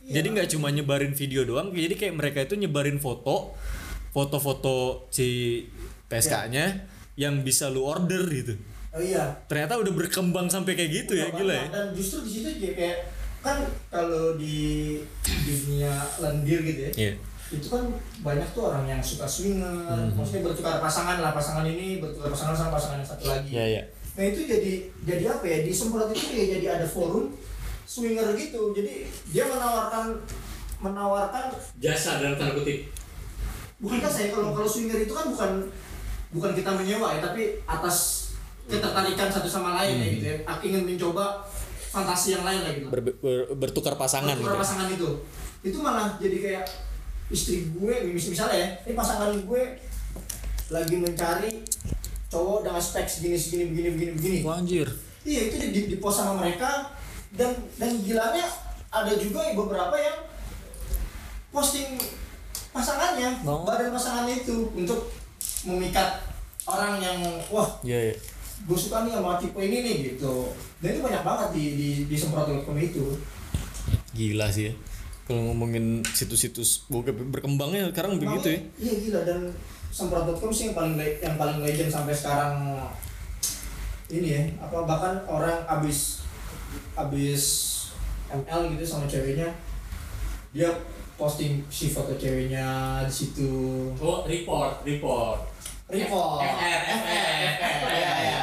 Jadi 0.06 0.38
nggak 0.38 0.54
cuma 0.54 0.70
nyebarin 0.70 1.18
video 1.18 1.42
doang, 1.50 1.74
jadi 1.74 1.98
kayak 1.98 2.14
mereka 2.14 2.46
itu 2.46 2.54
nyebarin 2.62 3.02
foto, 3.02 3.58
foto-foto 4.14 5.10
si 5.10 5.66
PSK-nya 6.06 6.86
yang 7.18 7.42
bisa 7.42 7.74
lu 7.74 7.82
order 7.82 8.22
gitu. 8.30 8.54
Oh 8.94 9.02
iya. 9.02 9.34
Ternyata 9.50 9.82
udah 9.82 9.94
berkembang 9.98 10.46
sampai 10.54 10.78
kayak 10.78 10.92
gitu 10.94 11.18
ya, 11.18 11.34
gila 11.34 11.58
ya. 11.58 11.66
Dan 11.74 11.86
justru 11.98 12.22
di 12.22 12.32
situ 12.38 12.50
kayak 12.78 13.10
kan 13.42 13.66
kalau 13.90 14.38
di 14.38 15.02
dunia 15.26 15.98
lendir 16.22 16.62
gitu 16.62 16.82
ya. 16.86 16.92
Iya. 16.94 17.14
Itu 17.48 17.68
kan 17.68 17.84
banyak 18.20 18.48
tuh 18.52 18.64
orang 18.66 18.86
yang 18.88 18.98
suka 19.00 19.24
swinger, 19.24 19.70
Mhm. 19.70 20.18
maksudnya 20.18 20.42
bertukar 20.44 20.80
pasangan 20.80 21.18
lah, 21.20 21.32
pasangan 21.32 21.62
ini 21.64 22.00
bertukar 22.00 22.28
pasangan 22.28 22.56
sama 22.56 22.72
pasangan 22.74 22.98
yang 22.98 23.08
satu 23.08 23.24
lagi. 23.28 23.50
Iya, 23.52 23.66
iya. 23.70 23.84
Nah 24.16 24.24
itu 24.26 24.40
jadi 24.44 24.72
jadi 25.04 25.24
apa 25.30 25.44
ya 25.44 25.58
di 25.62 25.70
semprot 25.70 26.10
itu 26.10 26.26
dia 26.28 26.46
jadi 26.56 26.68
ada 26.74 26.88
forum 26.88 27.30
swinger 27.86 28.34
gitu. 28.34 28.72
Jadi 28.72 29.06
dia 29.28 29.46
menawarkan 29.46 30.16
menawarkan 30.78 31.54
Jasa 31.78 32.20
dalam 32.20 32.36
tanda 32.36 32.54
kutip. 32.54 32.92
bukan 33.76 34.00
kan 34.00 34.08
saya 34.08 34.32
kalau 34.32 34.56
kalau 34.56 34.66
swinger 34.66 34.96
itu 34.98 35.12
kan 35.12 35.28
bukan 35.28 35.52
bukan 36.32 36.52
kita 36.54 36.72
menyewa 36.72 37.12
ya 37.12 37.20
tapi 37.22 37.60
atas 37.62 38.32
ketertarikan 38.66 39.28
satu 39.28 39.46
sama 39.46 39.76
lain 39.76 39.96
ya 39.96 40.08
gitu 40.10 40.26
ya. 40.26 40.36
Aku 40.48 40.62
ingin 40.66 40.84
mencoba 40.86 41.44
fantasi 41.86 42.34
yang 42.34 42.44
lain 42.44 42.60
lah 42.62 42.72
gitu. 42.72 42.88
Ber- 42.88 43.04
ber- 43.14 43.48
bertukar 43.54 43.94
pasangan 43.94 44.34
gitu. 44.34 44.42
Bertukar 44.42 44.60
pasangan 44.60 44.88
itu. 44.90 45.10
Itu 45.62 45.78
malah 45.80 46.16
jadi 46.18 46.38
kayak 46.40 46.64
istri 47.28 47.70
gue 47.72 47.94
mis- 48.08 48.30
misalnya 48.30 48.56
ya, 48.56 48.68
ini 48.84 48.94
pasangan 48.94 49.34
gue 49.36 49.62
lagi 50.68 50.96
mencari 50.96 51.52
cowok 52.28 52.60
dengan 52.64 52.82
spek 52.82 53.06
segini 53.06 53.34
segini 53.34 53.64
begini 53.70 53.90
begini 53.92 54.12
begini. 54.14 54.38
Wah, 54.42 54.58
anjir. 54.58 54.88
Iya 55.22 55.42
itu 55.48 55.56
di, 55.60 55.80
di, 55.88 55.96
post 55.98 56.20
sama 56.20 56.38
mereka 56.38 56.94
dan 57.34 57.50
dan 57.76 57.98
gilanya 58.00 58.46
ada 58.90 59.10
juga 59.14 59.42
beberapa 59.52 59.94
yang 59.94 60.22
posting 61.50 61.98
pasangannya, 62.70 63.42
Oh. 63.42 63.64
badan 63.64 63.90
pasangannya 63.90 64.44
itu 64.44 64.70
untuk 64.72 65.10
memikat 65.64 66.20
orang 66.66 67.00
yang 67.00 67.20
wah 67.48 67.66
Iya, 67.82 68.12
iya. 68.12 68.16
gue 68.66 68.78
suka 68.78 69.02
nih 69.02 69.14
sama 69.14 69.38
tipe 69.38 69.58
ini 69.58 69.78
nih 69.82 69.96
gitu. 70.14 70.52
Dan 70.78 70.94
itu 70.94 71.02
banyak 71.02 71.24
banget 71.24 71.50
di 71.54 71.66
di, 71.74 71.90
di 72.06 72.16
semprot.com 72.16 72.76
itu. 72.76 73.18
Gila 74.12 74.48
sih 74.48 74.70
ya. 74.70 74.74
Kalau 75.26 75.42
ngomongin 75.52 76.06
situs-situs 76.06 76.86
bokep 76.86 77.18
berkembangnya 77.34 77.90
sekarang 77.90 78.22
begitu 78.22 78.54
ya. 78.54 78.60
Iya 78.78 78.94
gila. 79.02 79.22
Dan 79.26 79.40
semprot.com 79.90 80.54
sih 80.54 80.70
yang 80.70 80.76
paling 80.78 80.94
yang 81.02 81.36
paling 81.36 81.66
legend 81.66 81.90
sampai 81.90 82.14
sekarang 82.14 82.78
ini 84.14 84.28
ya. 84.38 84.42
Apa 84.62 84.86
bahkan 84.86 85.18
orang 85.26 85.66
abis 85.66 86.22
abis 86.94 87.44
ML 88.30 88.74
gitu 88.78 88.84
sama 88.86 89.06
ceweknya 89.10 89.50
dia 90.56 90.72
posting 91.20 91.64
si 91.68 91.92
foto 91.92 92.16
ceweknya 92.16 93.02
di 93.04 93.14
situ. 93.14 93.52
Oh, 94.00 94.24
report, 94.24 94.84
report. 94.84 95.40
report. 95.92 96.40
FR, 96.42 96.82
FR, 96.82 97.34
FR, 97.60 97.94
ya, 97.94 98.14
ya. 98.24 98.42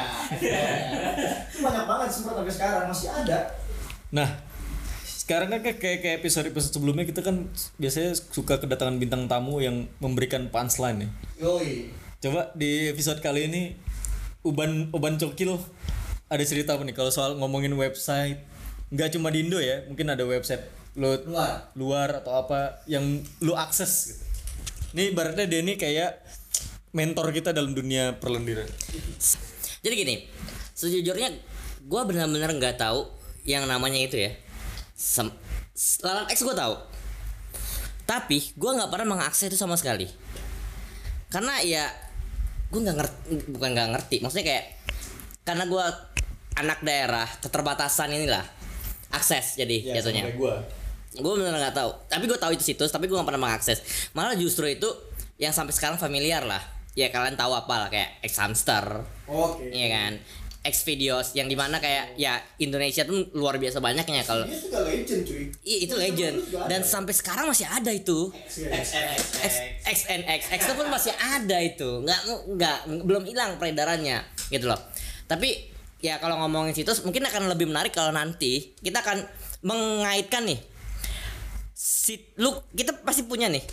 itu 1.51 1.59
banyak 1.59 1.85
banget 1.85 2.09
sempat 2.09 2.33
sampai 2.39 2.53
sekarang. 2.53 2.83
Masih 2.89 3.09
ada. 3.11 3.39
Nah, 4.13 4.29
sekarang 5.23 5.55
kan 5.55 5.59
kayak 5.63 5.79
kayak 5.79 5.99
kayak 6.03 6.15
episode-episode 6.19 6.75
sebelumnya 6.75 7.07
kita 7.07 7.23
kan 7.23 7.47
biasanya 7.79 8.11
suka 8.11 8.59
kedatangan 8.59 8.99
bintang 8.99 9.31
tamu 9.31 9.63
yang 9.63 9.87
memberikan 10.03 10.51
punchline 10.51 11.07
ya. 11.07 11.09
yoi 11.47 11.95
Coba 12.19 12.51
di 12.55 12.91
episode 12.91 13.23
kali 13.23 13.47
ini 13.47 13.71
Uban 14.43 14.91
Uban 14.91 15.15
Cokil 15.15 15.55
ada 16.27 16.43
cerita 16.43 16.75
apa 16.75 16.83
nih 16.83 16.91
kalau 16.91 17.07
soal 17.07 17.39
ngomongin 17.39 17.71
website 17.71 18.43
nggak 18.91 19.15
cuma 19.15 19.31
di 19.31 19.47
Indo 19.47 19.63
ya 19.63 19.87
mungkin 19.87 20.11
ada 20.11 20.27
website 20.27 20.67
lo 20.99 21.15
luar 21.23 21.71
luar 21.79 22.09
atau 22.19 22.43
apa 22.43 22.83
yang 22.83 23.23
lu 23.39 23.55
akses 23.55 24.11
gitu. 24.11 24.23
Nih 24.93 25.15
ibaratnya 25.15 25.47
ini 25.49 25.79
kayak 25.79 26.19
mentor 26.93 27.33
kita 27.33 27.49
dalam 27.55 27.73
dunia 27.73 28.21
perlendiran. 28.21 28.69
Jadi 29.81 29.93
gini, 29.97 30.15
sejujurnya 30.77 31.33
gue 31.81 32.01
benar-benar 32.05 32.53
nggak 32.53 32.77
tahu 32.77 33.09
yang 33.47 33.65
namanya 33.65 33.99
itu 34.03 34.21
ya. 34.21 34.31
Sem 34.93 35.27
Lalat 36.05 36.29
X 36.29 36.45
gue 36.45 36.53
tahu, 36.53 36.77
tapi 38.05 38.53
gue 38.53 38.71
nggak 38.77 38.93
pernah 38.93 39.17
mengakses 39.17 39.49
itu 39.49 39.57
sama 39.57 39.73
sekali. 39.73 40.05
Karena 41.33 41.57
ya 41.65 41.89
gue 42.69 42.77
nggak 42.77 42.97
ngerti, 43.01 43.19
bukan 43.49 43.69
nggak 43.73 43.89
ngerti, 43.97 44.15
maksudnya 44.21 44.45
kayak 44.53 44.65
karena 45.41 45.65
gue 45.65 45.85
anak 46.61 46.79
daerah 46.85 47.25
keterbatasan 47.41 48.13
inilah 48.13 48.45
akses 49.09 49.57
jadi 49.57 49.97
jatuhnya. 49.97 50.29
gua. 50.37 50.61
gue 51.13 51.33
bener 51.37 51.57
nggak 51.57 51.77
tahu. 51.77 51.89
Tapi 52.09 52.23
gue 52.29 52.37
tahu 52.37 52.51
itu 52.53 52.73
situs 52.73 52.93
tapi 52.93 53.09
gue 53.09 53.17
nggak 53.17 53.29
pernah 53.33 53.49
mengakses. 53.49 54.09
Malah 54.13 54.37
justru 54.37 54.69
itu 54.69 54.89
yang 55.41 55.53
sampai 55.53 55.73
sekarang 55.73 55.97
familiar 55.97 56.45
lah. 56.45 56.61
Ya 56.93 57.09
kalian 57.09 57.33
tahu 57.33 57.53
apa 57.57 57.73
lah 57.85 57.89
kayak 57.89 58.21
X 58.21 58.37
Hamster. 58.37 59.01
Oke. 59.25 59.73
Iya 59.73 59.87
kan 59.89 60.13
X 60.63 60.87
videos 60.87 61.35
yang 61.35 61.51
di 61.51 61.59
mana 61.59 61.75
kayak 61.83 62.15
ya 62.15 62.39
Indonesia 62.63 63.03
tuh 63.03 63.27
luar 63.35 63.59
biasa 63.59 63.83
banyaknya 63.83 64.23
kalau 64.23 64.47
dia 64.47 64.55
juga 64.55 64.79
legend 64.87 65.27
cuy. 65.27 65.51
Iya 65.59 65.77
itu 65.83 65.95
legend 65.99 66.35
dan 66.71 66.87
sampai 66.87 67.11
sekarang 67.11 67.51
masih 67.51 67.67
ada 67.67 67.91
itu. 67.91 68.31
X 68.47 68.95
XNX 69.83 70.41
X. 70.55 70.59
Itu 70.63 70.73
pun 70.79 70.87
masih 70.87 71.11
ada 71.19 71.59
itu. 71.59 72.07
Nggak 72.07 72.19
nggak 72.55 72.77
belum 73.03 73.23
hilang 73.27 73.59
peredarannya 73.59 74.23
gitu 74.47 74.71
loh. 74.71 74.79
Tapi 75.27 75.67
ya 75.99 76.23
kalau 76.23 76.39
ngomongin 76.39 76.71
situs 76.71 77.03
mungkin 77.03 77.27
akan 77.27 77.51
lebih 77.51 77.67
menarik 77.67 77.91
kalau 77.91 78.15
nanti 78.15 78.71
kita 78.79 79.03
akan 79.03 79.19
mengaitkan 79.67 80.47
nih. 80.47 80.63
Si 81.75 82.23
lu 82.39 82.55
kita 82.71 83.03
pasti 83.03 83.27
punya 83.27 83.51
nih 83.51 83.67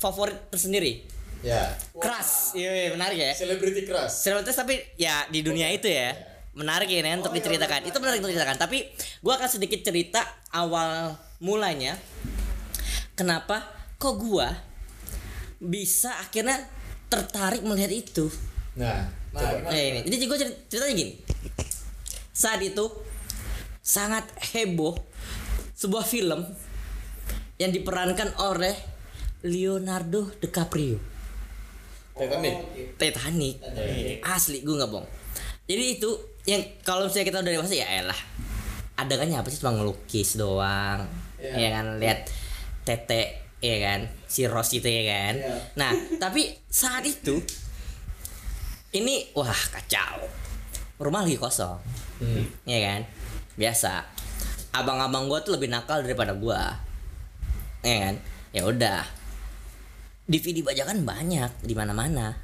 favorit 0.00 0.48
tersendiri. 0.48 1.20
Ya. 1.40 1.72
keras 1.96 2.52
iya 2.52 2.68
iya, 2.68 2.88
menarik 2.92 3.16
ya. 3.16 3.32
Celebrity 3.36 3.88
crush. 3.88 4.12
Selebritas 4.12 4.56
tapi 4.56 4.76
ya 5.00 5.24
di 5.28 5.40
dunia 5.40 5.72
itu 5.72 5.88
ya 5.88 6.29
menarik 6.60 6.92
ya 6.92 7.00
Nen, 7.00 7.24
untuk 7.24 7.32
diceritakan. 7.32 7.88
Itu 7.88 7.96
menarik 8.04 8.20
untuk 8.20 8.36
diceritakan. 8.36 8.60
Tapi 8.60 8.84
gua 9.24 9.40
akan 9.40 9.48
sedikit 9.48 9.80
cerita 9.80 10.20
awal 10.52 11.16
mulanya. 11.40 11.96
Kenapa 13.16 13.64
kok 13.96 14.20
gua 14.20 14.52
bisa 15.56 16.12
akhirnya 16.20 16.60
tertarik 17.08 17.64
melihat 17.64 17.88
itu? 17.88 18.28
Nah, 18.76 19.08
coba. 19.32 19.72
nah 19.72 19.80
ini. 19.80 20.00
Jadi 20.06 20.24
gue 20.24 20.38
ceritanya 20.70 20.94
gini. 20.94 21.12
Saat 22.30 22.60
itu 22.64 22.84
sangat 23.82 24.24
heboh 24.54 24.94
sebuah 25.74 26.04
film 26.06 26.46
yang 27.60 27.74
diperankan 27.74 28.40
oleh 28.40 28.72
Leonardo 29.44 30.32
DiCaprio. 30.40 30.96
Titanic. 32.16 32.56
Titanic. 32.96 33.54
Asli 34.24 34.60
gue 34.60 34.74
nggak 34.76 34.90
bohong. 34.92 35.08
Jadi 35.64 35.84
itu 35.96 36.10
yang 36.48 36.62
kalau 36.80 37.04
misalnya 37.04 37.26
kita 37.28 37.38
udah 37.44 37.52
dewasa 37.52 37.74
ya 37.76 37.88
elah. 38.00 38.20
Adegannya 38.96 39.40
apa 39.40 39.48
sih 39.52 39.60
cuma 39.60 39.76
ngelukis 39.76 40.40
doang. 40.40 41.04
Ya 41.40 41.68
kan 41.72 42.00
lihat 42.00 42.28
tete 42.84 43.40
ya 43.60 43.76
kan 43.80 44.00
si 44.24 44.48
Ros 44.48 44.72
itu 44.72 44.88
ya 44.88 45.04
kan. 45.04 45.34
Iya. 45.36 45.56
nah 45.76 45.92
tapi 46.16 46.48
saat 46.72 47.04
itu 47.04 47.40
ini 48.96 49.28
wah 49.36 49.62
kacau. 49.72 50.24
Rumah 51.00 51.24
lagi 51.24 51.36
kosong. 51.36 51.80
Ya 52.64 52.78
kan 52.84 53.00
biasa. 53.56 54.04
Abang-abang 54.70 55.26
gua 55.26 55.42
tuh 55.44 55.56
lebih 55.56 55.68
nakal 55.68 56.04
daripada 56.04 56.32
gua. 56.36 56.76
Ya 57.84 57.96
kan 58.08 58.14
ya 58.52 58.64
udah. 58.64 59.04
DVD 60.30 60.62
bajakan 60.62 61.02
banyak 61.02 61.50
di 61.66 61.74
mana-mana. 61.74 62.38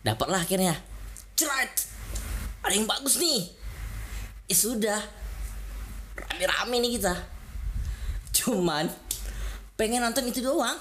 Dapatlah 0.00 0.40
akhirnya. 0.40 0.72
Cerat 1.36 1.87
ada 2.62 2.72
yang 2.74 2.86
bagus 2.86 3.16
nih. 3.16 3.48
Ya 4.48 4.56
sudah. 4.56 5.00
Rame-rame 6.18 6.76
nih 6.82 6.98
kita. 6.98 7.14
Cuman 8.34 8.90
pengen 9.74 10.02
nonton 10.02 10.26
itu 10.26 10.42
doang. 10.42 10.76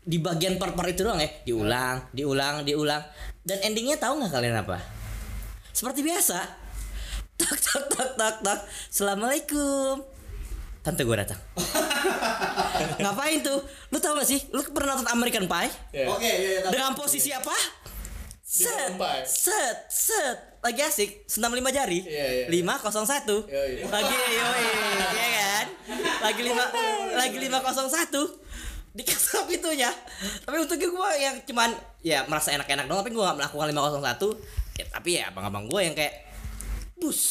Di 0.00 0.18
bagian 0.18 0.56
part-part 0.56 0.90
itu 0.90 1.02
doang 1.02 1.20
ya. 1.20 1.30
Diulang 1.44 2.10
diulang 2.10 2.62
diulang. 2.62 3.02
Dan 3.42 3.58
endingnya 3.64 3.98
tahu 3.98 4.20
nggak 4.20 4.32
kalian 4.32 4.56
apa? 4.60 4.78
Seperti 5.72 6.02
biasa. 6.02 6.38
Tak 7.40 7.56
tak 7.56 7.82
tak 7.88 8.08
tak 8.20 8.34
tak. 8.44 8.58
Assalamualaikum. 8.92 10.04
Tante 10.80 11.04
gue 11.04 11.16
datang. 11.16 11.40
Ngapain 13.04 13.44
tuh? 13.44 13.60
Lu 13.92 14.00
tau 14.00 14.16
gak 14.16 14.24
sih? 14.24 14.40
Lu 14.48 14.64
pernah 14.72 14.96
nonton 14.96 15.12
American 15.12 15.44
Pie? 15.44 15.68
Oke 16.08 16.24
ya, 16.24 16.36
ya, 16.40 16.58
tapi- 16.64 16.72
dengan 16.72 16.92
posisi 16.96 17.28
apa 17.28 17.52
set 18.50 18.90
set 19.30 19.78
set. 19.86 20.38
Lagi 20.58 20.82
asik. 20.82 21.10
Senam 21.30 21.54
lima 21.54 21.70
jari. 21.70 22.02
Iya, 22.02 22.26
iya. 22.26 22.46
lima 22.50 22.74
kosong 22.82 23.06
satu. 23.06 23.46
Lagi 23.86 24.14
yoi. 24.18 24.66
Ya 25.14 25.28
kan? 25.30 25.66
Lagi 26.18 26.40
lima 26.42 26.64
lagi 27.14 27.36
lima 27.38 27.62
kosong 27.62 27.86
satu. 27.86 28.26
Dikasih 28.90 29.46
pintunya 29.46 29.86
tapi 30.42 30.58
untungnya 30.58 30.90
gue 30.90 31.10
yang 31.22 31.36
cuman 31.46 31.70
ya 32.02 32.26
merasa 32.26 32.50
enak-enak 32.50 32.90
doang 32.90 33.06
tapi 33.06 33.14
gue 33.14 33.22
gak 33.22 33.38
melakukan 33.38 33.70
501 33.70 34.82
ya, 34.82 34.84
tapi 34.90 35.10
ya 35.14 35.22
abang-abang 35.30 35.70
gue 35.70 35.80
yang 35.86 35.94
kayak 35.94 36.26
bus. 36.98 37.22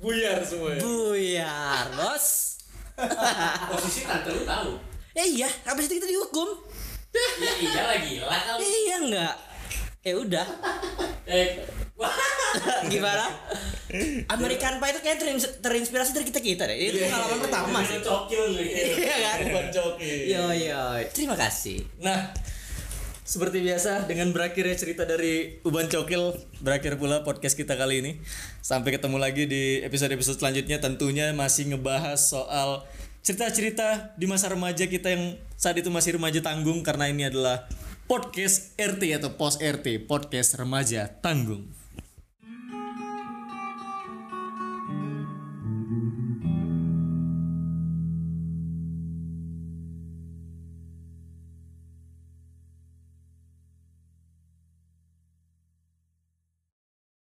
Buyar 0.00 0.40
semua. 0.40 0.72
ya? 0.72 0.80
buyar 0.80 1.84
bos. 2.00 2.56
Posisi 3.76 4.08
tante 4.08 4.32
lu 4.32 4.48
tahu. 4.48 4.72
ya 5.12 5.24
iya 5.28 5.48
habis 5.68 5.84
itu 5.84 6.00
kita 6.00 6.08
dihukum? 6.08 6.48
Ya 7.12 7.52
iya 7.60 7.82
lagi 7.84 8.12
lah 8.24 8.40
kali. 8.48 8.64
ya 8.64 8.78
iya 8.88 8.96
enggak 9.04 9.34
ya 10.02 10.14
udah. 10.16 10.46
Eh, 11.28 11.60
gimana? 12.88 13.26
American 14.32 14.80
Pie 14.80 14.90
itu 14.96 15.00
kayak 15.04 15.18
terins- 15.20 15.54
terinspirasi 15.60 16.10
dari 16.16 16.26
kita 16.28 16.40
kita 16.40 16.62
deh. 16.64 16.76
Itu 16.76 17.04
pengalaman 17.04 17.38
pertama 17.44 17.78
sih. 17.84 18.00
Cokil 18.00 18.44
iya 18.56 19.16
kan? 19.20 19.36
Uban 19.48 19.68
Cokil. 19.68 20.16
yo 20.28 20.44
yo. 20.52 20.82
Terima 21.12 21.36
kasih. 21.36 21.84
Nah, 22.00 22.32
seperti 23.28 23.60
biasa 23.60 24.08
dengan 24.08 24.32
berakhirnya 24.32 24.72
cerita 24.72 25.04
dari 25.04 25.60
Uban 25.64 25.88
Cokil 25.88 26.32
berakhir 26.64 26.96
pula 26.96 27.20
podcast 27.26 27.56
kita 27.56 27.76
kali 27.76 28.00
ini. 28.00 28.12
Sampai 28.64 28.96
ketemu 28.96 29.20
lagi 29.20 29.44
di 29.44 29.84
episode-episode 29.84 30.40
selanjutnya. 30.40 30.80
Tentunya 30.80 31.32
masih 31.36 31.76
ngebahas 31.76 32.16
soal 32.16 32.88
cerita-cerita 33.20 34.16
di 34.16 34.24
masa 34.24 34.48
remaja 34.48 34.88
kita 34.88 35.12
yang 35.12 35.36
saat 35.60 35.76
itu 35.76 35.92
masih 35.92 36.16
remaja 36.16 36.40
tanggung 36.40 36.80
karena 36.80 37.12
ini 37.12 37.28
adalah 37.28 37.68
podcast 38.08 38.72
RT 38.80 39.20
atau 39.20 39.36
pos 39.36 39.60
RT, 39.60 40.08
podcast 40.08 40.56
remaja 40.56 41.04
tanggung. 41.20 41.77